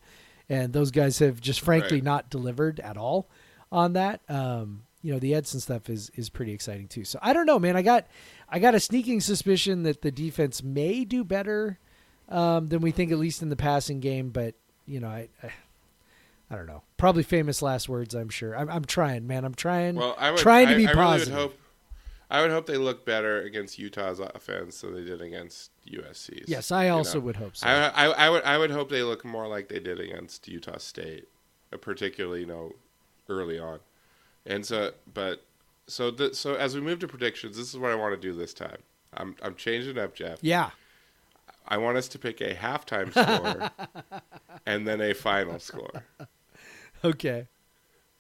and 0.50 0.74
those 0.74 0.92
guys 0.92 1.20
have 1.20 1.40
just 1.40 1.62
frankly 1.62 1.98
Right. 1.98 2.04
not 2.04 2.30
delivered 2.30 2.80
at 2.82 2.98
all 2.98 3.30
on 3.72 3.94
that. 3.94 4.22
Um, 4.30 4.84
you 5.02 5.14
know 5.14 5.20
the 5.20 5.34
Edson 5.36 5.62
stuff 5.62 5.90
is 5.90 6.12
is 6.16 6.30
pretty 6.30 6.52
exciting 6.52 6.88
too. 6.90 7.06
So 7.06 7.18
I 7.22 7.32
don't 7.32 7.46
know, 7.46 7.60
man. 7.60 7.78
I 7.78 7.82
got 7.82 8.08
I 8.50 8.60
got 8.60 8.76
a 8.76 8.80
sneaking 8.80 9.22
suspicion 9.22 9.84
that 9.84 10.02
the 10.02 10.12
defense 10.12 10.62
may 10.62 11.06
do 11.06 11.24
better 11.24 11.80
um, 12.30 12.68
than 12.68 12.82
we 12.82 12.92
think, 12.92 13.12
at 13.12 13.18
least 13.18 13.42
in 13.42 13.50
the 13.50 13.56
passing 13.56 14.00
game. 14.00 14.30
But 14.30 14.56
you 14.86 15.00
know, 15.00 15.08
I, 15.08 15.30
I 15.44 15.52
I 16.50 16.56
don't 16.56 16.66
know. 16.68 16.84
Probably 16.98 17.24
famous 17.24 17.62
last 17.62 17.90
words. 17.90 18.16
I'm 18.16 18.30
sure. 18.30 18.58
I'm, 18.58 18.70
I'm 18.70 18.86
trying, 18.86 19.28
man. 19.28 19.44
I'm 19.44 19.54
trying. 19.54 19.96
Well, 19.96 20.16
I 20.18 20.32
would 20.32 20.40
trying 20.40 20.68
to 20.68 20.74
I, 20.74 20.78
be 20.78 20.88
I 20.88 20.94
positive. 20.94 21.34
would 21.34 21.40
hope. 21.42 21.60
I 22.30 22.42
would 22.42 22.52
hope 22.52 22.66
they 22.66 22.78
look 22.78 23.06
better 23.06 23.42
against 23.42 23.80
Utah's 23.80 24.20
offense 24.20 24.82
than 24.82 24.94
they 24.94 25.04
did 25.06 25.22
against 25.22 25.72
USC's. 25.90 26.50
yes, 26.50 26.72
I 26.72 26.90
also 26.90 27.20
know. 27.20 27.26
would 27.26 27.38
hope 27.38 27.56
so. 27.56 27.68
I, 27.68 27.88
I, 27.88 28.06
I 28.06 28.30
would 28.30 28.44
I 28.44 28.58
would 28.58 28.72
hope 28.72 28.90
they 28.90 29.04
look 29.04 29.24
more 29.24 29.48
like 29.48 29.70
they 29.70 29.80
did 29.80 30.00
against 30.00 30.48
Utah 30.48 30.78
State, 30.78 31.28
uh, 31.72 31.78
particularly 31.78 32.42
you 32.42 32.46
know 32.46 32.74
early 33.30 33.58
on, 33.58 33.80
and 34.46 34.66
so 34.66 34.92
but 35.14 35.46
so 35.88 36.12
th- 36.12 36.34
so 36.36 36.56
as 36.56 36.76
we 36.76 36.82
move 36.82 37.00
to 37.00 37.08
predictions, 37.08 37.56
this 37.56 37.70
is 37.74 37.78
what 37.80 37.92
I 37.92 37.96
want 37.96 38.14
to 38.14 38.20
do 38.20 38.34
this 38.34 38.54
time. 38.54 38.80
I'm 39.14 39.36
I'm 39.42 39.56
changing 39.56 39.98
up, 39.98 40.14
Jeff. 40.14 40.40
yeah. 40.42 40.72
I 41.68 41.78
want 41.78 41.98
us 41.98 42.08
to 42.10 42.20
pick 42.20 42.42
a 42.42 42.54
halftime 42.56 43.12
score 43.12 43.72
and 44.66 44.88
then 44.88 45.02
a 45.02 45.14
final 45.14 45.60
score. 45.60 46.04
Okay. 47.04 47.48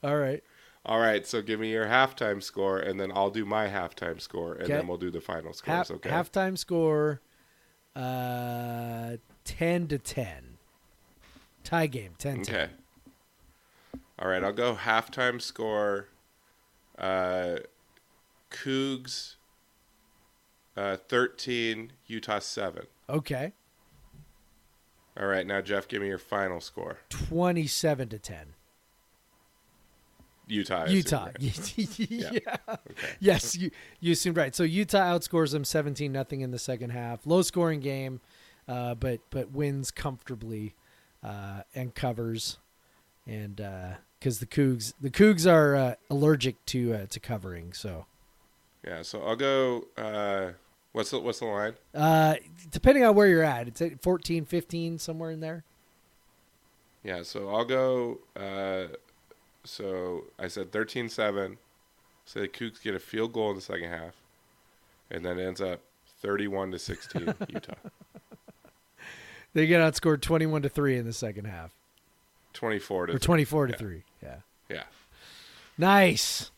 All 0.03 0.17
right. 0.17 0.43
All 0.85 0.99
right, 0.99 1.27
so 1.27 1.41
give 1.41 1.59
me 1.59 1.69
your 1.71 1.85
halftime 1.87 2.41
score, 2.41 2.79
and 2.79 2.97
then 2.97 3.11
I'll 3.13 3.29
do 3.29 3.43
my 3.45 3.67
halftime 3.67 4.21
score, 4.21 4.53
and 4.53 4.63
Okay. 4.63 4.73
then 4.73 4.87
we'll 4.87 4.97
do 4.97 5.11
the 5.11 5.19
final 5.19 5.51
scores. 5.51 5.91
okay. 5.91 6.09
Halftime 6.09 6.57
score, 6.57 7.19
uh, 7.93 9.17
ten 9.43 9.87
to 9.89 9.97
ten. 9.97 10.57
Tie 11.65 11.87
game, 11.87 12.13
10 12.17 12.43
10. 12.43 12.55
Okay. 12.55 12.71
All 14.17 14.29
right, 14.29 14.41
I'll 14.41 14.53
go 14.53 14.75
halftime 14.75 15.41
score. 15.41 16.07
Uh, 16.97 17.57
Cougs. 18.49 19.35
Uh, 20.77 20.95
thirteen, 20.95 21.91
Utah 22.05 22.39
seven. 22.39 22.85
Okay. 23.09 23.53
All 25.19 25.25
right, 25.25 25.47
now 25.47 25.61
Jeff, 25.61 25.87
give 25.87 26.01
me 26.01 26.07
your 26.07 26.19
final 26.19 26.61
score. 26.61 26.99
Twenty-seven 27.09 28.09
to 28.09 28.19
ten. 28.19 28.53
Utah. 30.47 30.85
Utah. 30.87 31.25
right? 31.25 31.77
yeah. 31.99 32.29
Okay. 32.69 33.07
Yes, 33.19 33.55
you 33.55 33.71
you 33.99 34.13
assumed 34.13 34.37
right. 34.37 34.55
So 34.55 34.63
Utah 34.63 35.17
outscores 35.17 35.51
them 35.51 35.65
seventeen 35.65 36.11
nothing 36.11 36.41
in 36.41 36.51
the 36.51 36.59
second 36.59 36.91
half. 36.91 37.25
Low 37.25 37.41
scoring 37.41 37.79
game, 37.79 38.21
uh, 38.67 38.95
but 38.95 39.19
but 39.29 39.51
wins 39.51 39.91
comfortably 39.91 40.75
uh, 41.23 41.61
and 41.75 41.93
covers, 41.95 42.59
and 43.25 43.55
because 44.19 44.39
the 44.39 44.45
Cougs 44.45 44.93
the 45.01 45.09
Cougs 45.09 45.51
are 45.51 45.75
uh, 45.75 45.95
allergic 46.09 46.63
to 46.67 46.93
uh, 46.93 47.05
to 47.07 47.19
covering. 47.19 47.73
So 47.73 48.05
Yeah, 48.85 49.01
so 49.01 49.21
I'll 49.23 49.35
go. 49.35 49.87
What's 50.97 51.11
the 51.11 51.19
what's 51.19 51.37
the 51.41 51.45
line? 51.45 51.73
uh, 51.93 52.37
depending 52.71 53.03
on 53.05 53.13
where 53.13 53.27
you're 53.27 53.43
at, 53.43 53.67
it's 53.67 53.79
at 53.83 54.01
14, 54.01 54.45
15, 54.45 54.97
somewhere 54.97 55.29
in 55.29 55.41
there. 55.41 55.63
Yeah, 57.03 57.21
so 57.21 57.49
I'll 57.53 57.65
go. 57.65 58.17
Uh, 58.35 58.95
so 59.63 60.23
I 60.39 60.47
said 60.47 60.71
13-7. 60.71 61.57
So 62.25 62.39
the 62.39 62.47
Cougs 62.47 62.81
get 62.81 62.95
a 62.95 62.99
field 62.99 63.31
goal 63.33 63.51
in 63.51 63.55
the 63.57 63.61
second 63.61 63.89
half, 63.91 64.15
and 65.11 65.23
then 65.23 65.37
it 65.37 65.45
ends 65.45 65.61
up 65.61 65.81
thirty-one 66.19 66.71
to 66.71 66.79
sixteen 66.79 67.31
Utah. 67.47 67.73
They 69.53 69.67
get 69.67 69.79
outscored 69.79 70.21
twenty 70.21 70.47
one 70.47 70.63
to 70.63 70.69
three 70.69 70.97
in 70.97 71.05
the 71.05 71.13
second 71.13 71.45
half, 71.45 71.71
Twenty-four 72.53 73.05
to 73.05 73.13
or 73.13 73.19
three. 73.19 73.25
twenty 73.25 73.43
four 73.45 73.67
to 73.67 73.73
Yeah. 73.73 73.77
three. 73.77 74.03
Yeah, 74.23 74.35
Yeah, 74.67 74.83
nice. 75.77 76.49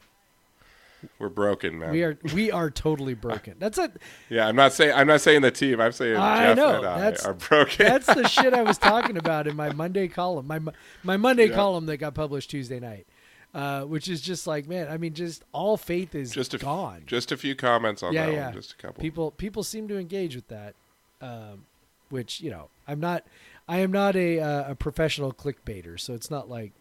We're 1.19 1.29
broken, 1.29 1.79
man. 1.79 1.91
We 1.91 2.03
are 2.03 2.17
we 2.33 2.51
are 2.51 2.69
totally 2.69 3.13
broken. 3.13 3.55
That's 3.59 3.77
a 3.77 3.91
Yeah, 4.29 4.47
I'm 4.47 4.55
not 4.55 4.73
saying 4.73 4.93
I'm 4.93 5.07
not 5.07 5.21
saying 5.21 5.41
the 5.41 5.51
team. 5.51 5.79
I'm 5.79 5.91
saying 5.91 6.17
I 6.17 6.47
Jeff 6.47 6.57
know, 6.57 6.77
and 6.77 6.85
I 6.85 6.99
that's- 6.99 7.25
are 7.25 7.33
broken. 7.33 7.85
That's 7.85 8.05
the 8.07 8.27
shit 8.27 8.53
I 8.53 8.63
was 8.63 8.77
talking 8.77 9.17
about 9.17 9.47
in 9.47 9.55
my 9.55 9.71
Monday 9.73 10.07
column. 10.07 10.47
My 10.47 10.59
my 11.03 11.17
Monday 11.17 11.47
Yeah. 11.49 11.55
column 11.55 11.85
that 11.87 11.97
got 11.97 12.13
published 12.15 12.49
Tuesday 12.49 12.79
night, 12.79 13.07
uh, 13.53 13.81
which 13.83 14.07
is 14.07 14.21
just 14.21 14.45
like, 14.47 14.67
man, 14.67 14.87
I 14.89 14.97
mean, 14.97 15.13
just 15.13 15.43
all 15.53 15.77
faith 15.77 16.15
is 16.15 16.31
just 16.31 16.53
a 16.53 16.57
gone. 16.57 17.03
Just 17.05 17.31
a 17.31 17.37
few 17.37 17.55
comments 17.55 18.03
on 18.03 18.13
Yeah, 18.13 18.25
that 18.27 18.33
yeah. 18.33 18.45
one. 18.45 18.53
Just 18.53 18.73
a 18.73 18.77
couple. 18.77 19.01
people 19.01 19.31
people 19.31 19.63
seem 19.63 19.87
to 19.87 19.97
engage 19.97 20.35
with 20.35 20.47
that, 20.49 20.75
um, 21.21 21.65
which 22.09 22.41
you 22.41 22.49
know, 22.49 22.69
I'm 22.87 22.99
not. 22.99 23.25
I 23.67 23.79
am 23.79 23.91
not 23.91 24.15
a 24.15 24.39
uh, 24.39 24.71
a 24.71 24.75
professional 24.75 25.31
clickbaiter, 25.31 25.99
so 25.99 26.13
it's 26.15 26.31
not 26.31 26.49
like 26.49 26.71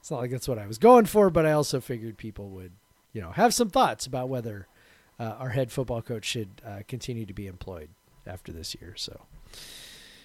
it's 0.00 0.10
not 0.10 0.20
like 0.20 0.30
that's 0.30 0.46
what 0.46 0.58
I 0.58 0.66
was 0.66 0.76
going 0.78 1.06
for. 1.06 1.30
But 1.30 1.46
I 1.46 1.52
also 1.52 1.80
figured 1.80 2.18
people 2.18 2.50
would, 2.50 2.72
you 3.16 3.22
know, 3.22 3.30
have 3.30 3.54
some 3.54 3.70
thoughts 3.70 4.04
about 4.04 4.28
whether 4.28 4.66
uh, 5.18 5.36
our 5.38 5.48
head 5.48 5.72
football 5.72 6.02
coach 6.02 6.26
should 6.26 6.50
uh, 6.66 6.80
continue 6.86 7.24
to 7.24 7.32
be 7.32 7.46
employed 7.46 7.88
after 8.26 8.52
this 8.52 8.76
year. 8.78 8.92
So, 8.94 9.22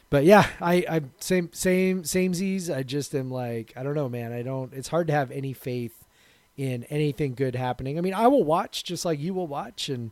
but 0.09 0.25
yeah, 0.25 0.45
I 0.59 0.83
I 0.89 1.01
same 1.19 1.49
same 1.53 2.03
samesies. 2.03 2.69
I 2.69 2.83
just 2.83 3.15
am 3.15 3.31
like 3.31 3.71
I 3.77 3.83
don't 3.83 3.95
know, 3.95 4.09
man. 4.09 4.33
I 4.33 4.41
don't. 4.41 4.73
It's 4.73 4.89
hard 4.89 5.07
to 5.07 5.13
have 5.13 5.31
any 5.31 5.53
faith 5.53 6.03
in 6.57 6.83
anything 6.89 7.33
good 7.33 7.55
happening. 7.55 7.97
I 7.97 8.01
mean, 8.01 8.13
I 8.13 8.27
will 8.27 8.43
watch 8.43 8.83
just 8.83 9.05
like 9.05 9.19
you 9.21 9.33
will 9.33 9.47
watch, 9.47 9.87
and 9.87 10.11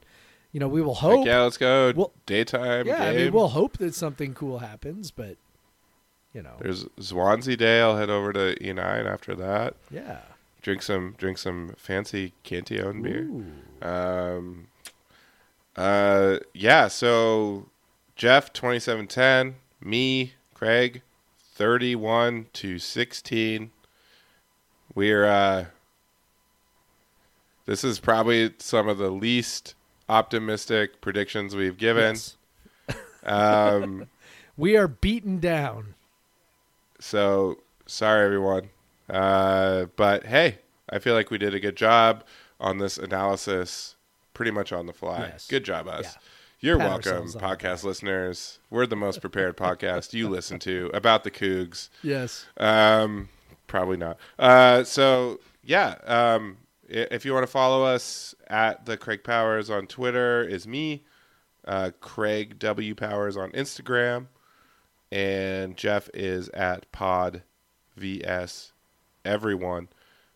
you 0.53 0.61
know, 0.61 0.69
we 0.69 0.81
will 0.81 0.93
Like, 0.93 1.01
hope. 1.01 1.25
yeah, 1.27 1.41
let's 1.41 1.57
go. 1.57 1.91
Well, 1.93 2.13
Daytime 2.25 2.87
yeah, 2.87 3.03
I 3.03 3.13
mean, 3.13 3.33
we'll 3.33 3.49
hope 3.49 3.77
that 3.79 3.93
something 3.93 4.33
cool 4.33 4.59
happens, 4.59 5.11
but 5.11 5.35
you 6.33 6.41
know, 6.41 6.55
There's 6.61 6.85
Swansea 6.97 7.57
Day. 7.57 7.81
I'll 7.81 7.97
head 7.97 8.09
over 8.09 8.31
to 8.31 8.55
E9 8.61 9.05
after 9.05 9.35
that. 9.35 9.75
yeah. 9.91 10.19
Drink 10.61 10.81
some 10.81 11.15
drink 11.17 11.37
some 11.37 11.73
fancy 11.77 12.33
Cantillon 12.43 13.01
beer. 13.01 13.29
Um, 13.81 14.67
uh, 15.75 16.39
yeah. 16.53 16.87
So 16.89 17.69
Jeff, 18.15 18.51
twenty-seven 18.51 19.07
ten. 19.07 19.55
Me, 19.81 20.33
Craig, 20.53 21.01
thirty-one 21.53 22.47
to 22.53 22.77
sixteen. 22.77 23.71
We're 24.93 25.25
uh, 25.25 25.65
this 27.65 27.83
is 27.85 27.99
probably 27.99 28.53
some 28.57 28.89
of 28.89 28.97
the 28.97 29.09
least 29.11 29.75
optimistic 30.09 30.99
predictions 31.01 31.55
we've 31.55 31.77
given. 31.77 32.15
Yes. 32.15 32.37
Um, 33.23 34.07
We 34.57 34.75
are 34.75 34.89
beaten 34.89 35.39
down. 35.39 35.93
so 36.99 37.59
sorry, 37.85 38.25
everyone. 38.25 38.71
Uh, 39.09 39.85
but 39.95 40.25
hey, 40.25 40.59
I 40.89 40.99
feel 40.99 41.13
like 41.13 41.31
we 41.31 41.37
did 41.37 41.53
a 41.53 41.59
good 41.59 41.75
job 41.75 42.23
on 42.59 42.77
this 42.77 42.97
analysis, 42.97 43.95
pretty 44.33 44.51
much 44.51 44.71
on 44.71 44.85
the 44.85 44.93
fly. 44.93 45.29
Yes. 45.31 45.47
Good 45.47 45.63
job, 45.63 45.87
us. 45.87 46.03
Yeah. 46.03 46.21
You're 46.61 46.77
Pat 46.77 46.89
welcome, 46.89 47.11
ourselves 47.11 47.35
on 47.35 47.41
the 47.41 47.47
podcast 47.47 47.83
listeners. 47.85 48.59
We're 48.69 48.85
the 48.85 48.97
most 48.97 49.21
prepared 49.21 49.55
podcast 49.55 50.13
you 50.13 50.27
listen 50.27 50.59
to 50.59 50.91
about 50.93 51.23
the 51.23 51.31
Cougs. 51.31 51.87
Yes. 52.03 52.45
Um, 52.57 53.29
probably 53.67 53.95
not. 53.95 54.17
Uh, 54.37 54.83
so 54.83 55.39
yeah, 55.63 55.95
um, 56.05 56.57
if 56.89 57.23
you 57.23 57.33
want 57.33 57.43
to 57.43 57.51
follow 57.51 57.83
us 57.83 58.35
at 58.47 58.85
the 58.85 58.97
Craig 58.97 59.23
Powers 59.23 59.69
on 59.69 59.87
Twitter 59.87 60.43
is 60.43 60.67
me, 60.67 61.05
uh, 61.65 61.91
Craig 62.01 62.59
W 62.59 62.95
Powers 62.95 63.37
on 63.37 63.51
Instagram, 63.51 64.27
and 65.11 65.77
Jeff 65.77 66.09
is 66.13 66.49
at 66.49 66.91
Pod 66.91 67.43
VS 67.95 68.73
Everyone. 69.25 69.89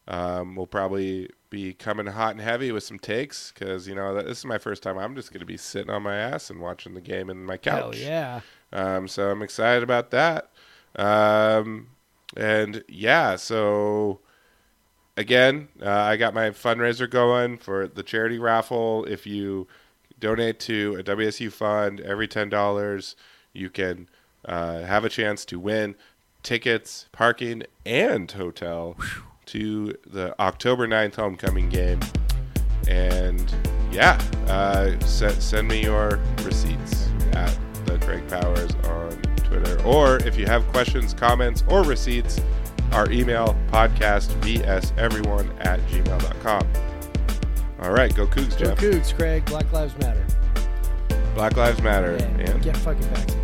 Um, 0.08 0.56
we'll 0.56 0.68
probably 0.68 1.30
be 1.50 1.74
coming 1.74 2.08
hot 2.08 2.32
and 2.32 2.42
heavy 2.42 2.72
with 2.72 2.84
some 2.84 3.00
takes 3.00 3.52
because 3.52 3.88
you 3.88 3.96
know 3.96 4.22
this 4.22 4.40
is 4.40 4.46
my 4.46 4.58
first 4.58 4.84
time. 4.84 4.98
I'm 4.98 5.16
just 5.16 5.32
going 5.32 5.40
to 5.40 5.46
be 5.46 5.58
sitting 5.58 5.90
on 5.90 6.04
my 6.04 6.16
ass 6.16 6.50
and 6.50 6.60
watching 6.60 6.94
the 6.94 7.02
game 7.02 7.30
in 7.30 7.46
my 7.46 7.58
couch. 7.58 8.00
Hell 8.00 8.10
yeah. 8.10 8.42
Um, 8.74 9.08
so 9.08 9.30
I'm 9.30 9.42
excited 9.42 9.84
about 9.84 10.12
that. 10.12 10.52
Um, 10.96 11.88
and 12.36 12.84
yeah, 12.90 13.36
so 13.36 14.20
again, 15.16 15.70
uh, 15.82 15.90
I 15.90 16.18
got 16.18 16.34
my 16.34 16.50
fundraiser 16.50 17.10
going 17.10 17.58
for 17.58 17.88
the 17.88 18.04
charity 18.04 18.40
raffle. 18.40 19.06
If 19.06 19.26
you 19.26 19.68
donate 20.20 20.60
to 20.62 20.98
a 21.00 21.04
WSU 21.04 21.52
fund 21.52 22.02
every 22.02 22.28
ten 22.28 22.50
dollars, 22.50 23.16
you 23.54 23.70
can 23.70 24.10
uh, 24.46 24.82
have 24.82 25.06
a 25.06 25.10
chance 25.10 25.46
to 25.46 25.60
win 25.60 25.96
tickets, 26.44 27.08
parking, 27.12 27.64
and 27.86 28.30
hotel 28.32 28.96
to 29.48 29.96
the 30.06 30.40
October 30.40 30.88
9th 30.88 31.16
homecoming 31.16 31.70
game. 31.70 32.00
And 32.88 33.54
yeah, 33.92 34.22
uh, 34.48 35.00
se- 35.00 35.40
send 35.40 35.68
me 35.68 35.84
your 35.84 36.20
receipts 36.44 37.10
at 37.34 37.58
the 37.86 37.98
Craig 38.00 38.28
Powers 38.28 38.72
on 38.86 39.12
Twitter. 39.38 39.82
Or 39.84 40.18
if 40.18 40.38
you 40.38 40.46
have 40.46 40.66
questions, 40.68 41.14
comments, 41.14 41.64
or 41.70 41.84
receipts, 41.84 42.40
our 42.92 43.10
email 43.12 43.56
podcast 43.72 44.30
vseveryone 44.42 45.50
at 45.66 45.80
gmail.com. 45.88 46.68
All 47.82 47.92
right, 47.92 48.14
go 48.16 48.28
Cougs, 48.28 48.58
Go 48.58 48.66
Jeff. 48.66 48.78
Cougs, 48.78 49.16
Craig. 49.16 49.46
Black 49.46 49.72
Lives 49.74 49.98
Matter. 49.98 50.26
Black 51.36 51.58
Lives 51.58 51.82
Matter. 51.82 52.16
Yeah, 52.20 52.52
and 52.52 52.64
get 52.64 52.78
fucking 52.78 53.02
vaccinated. 53.02 53.43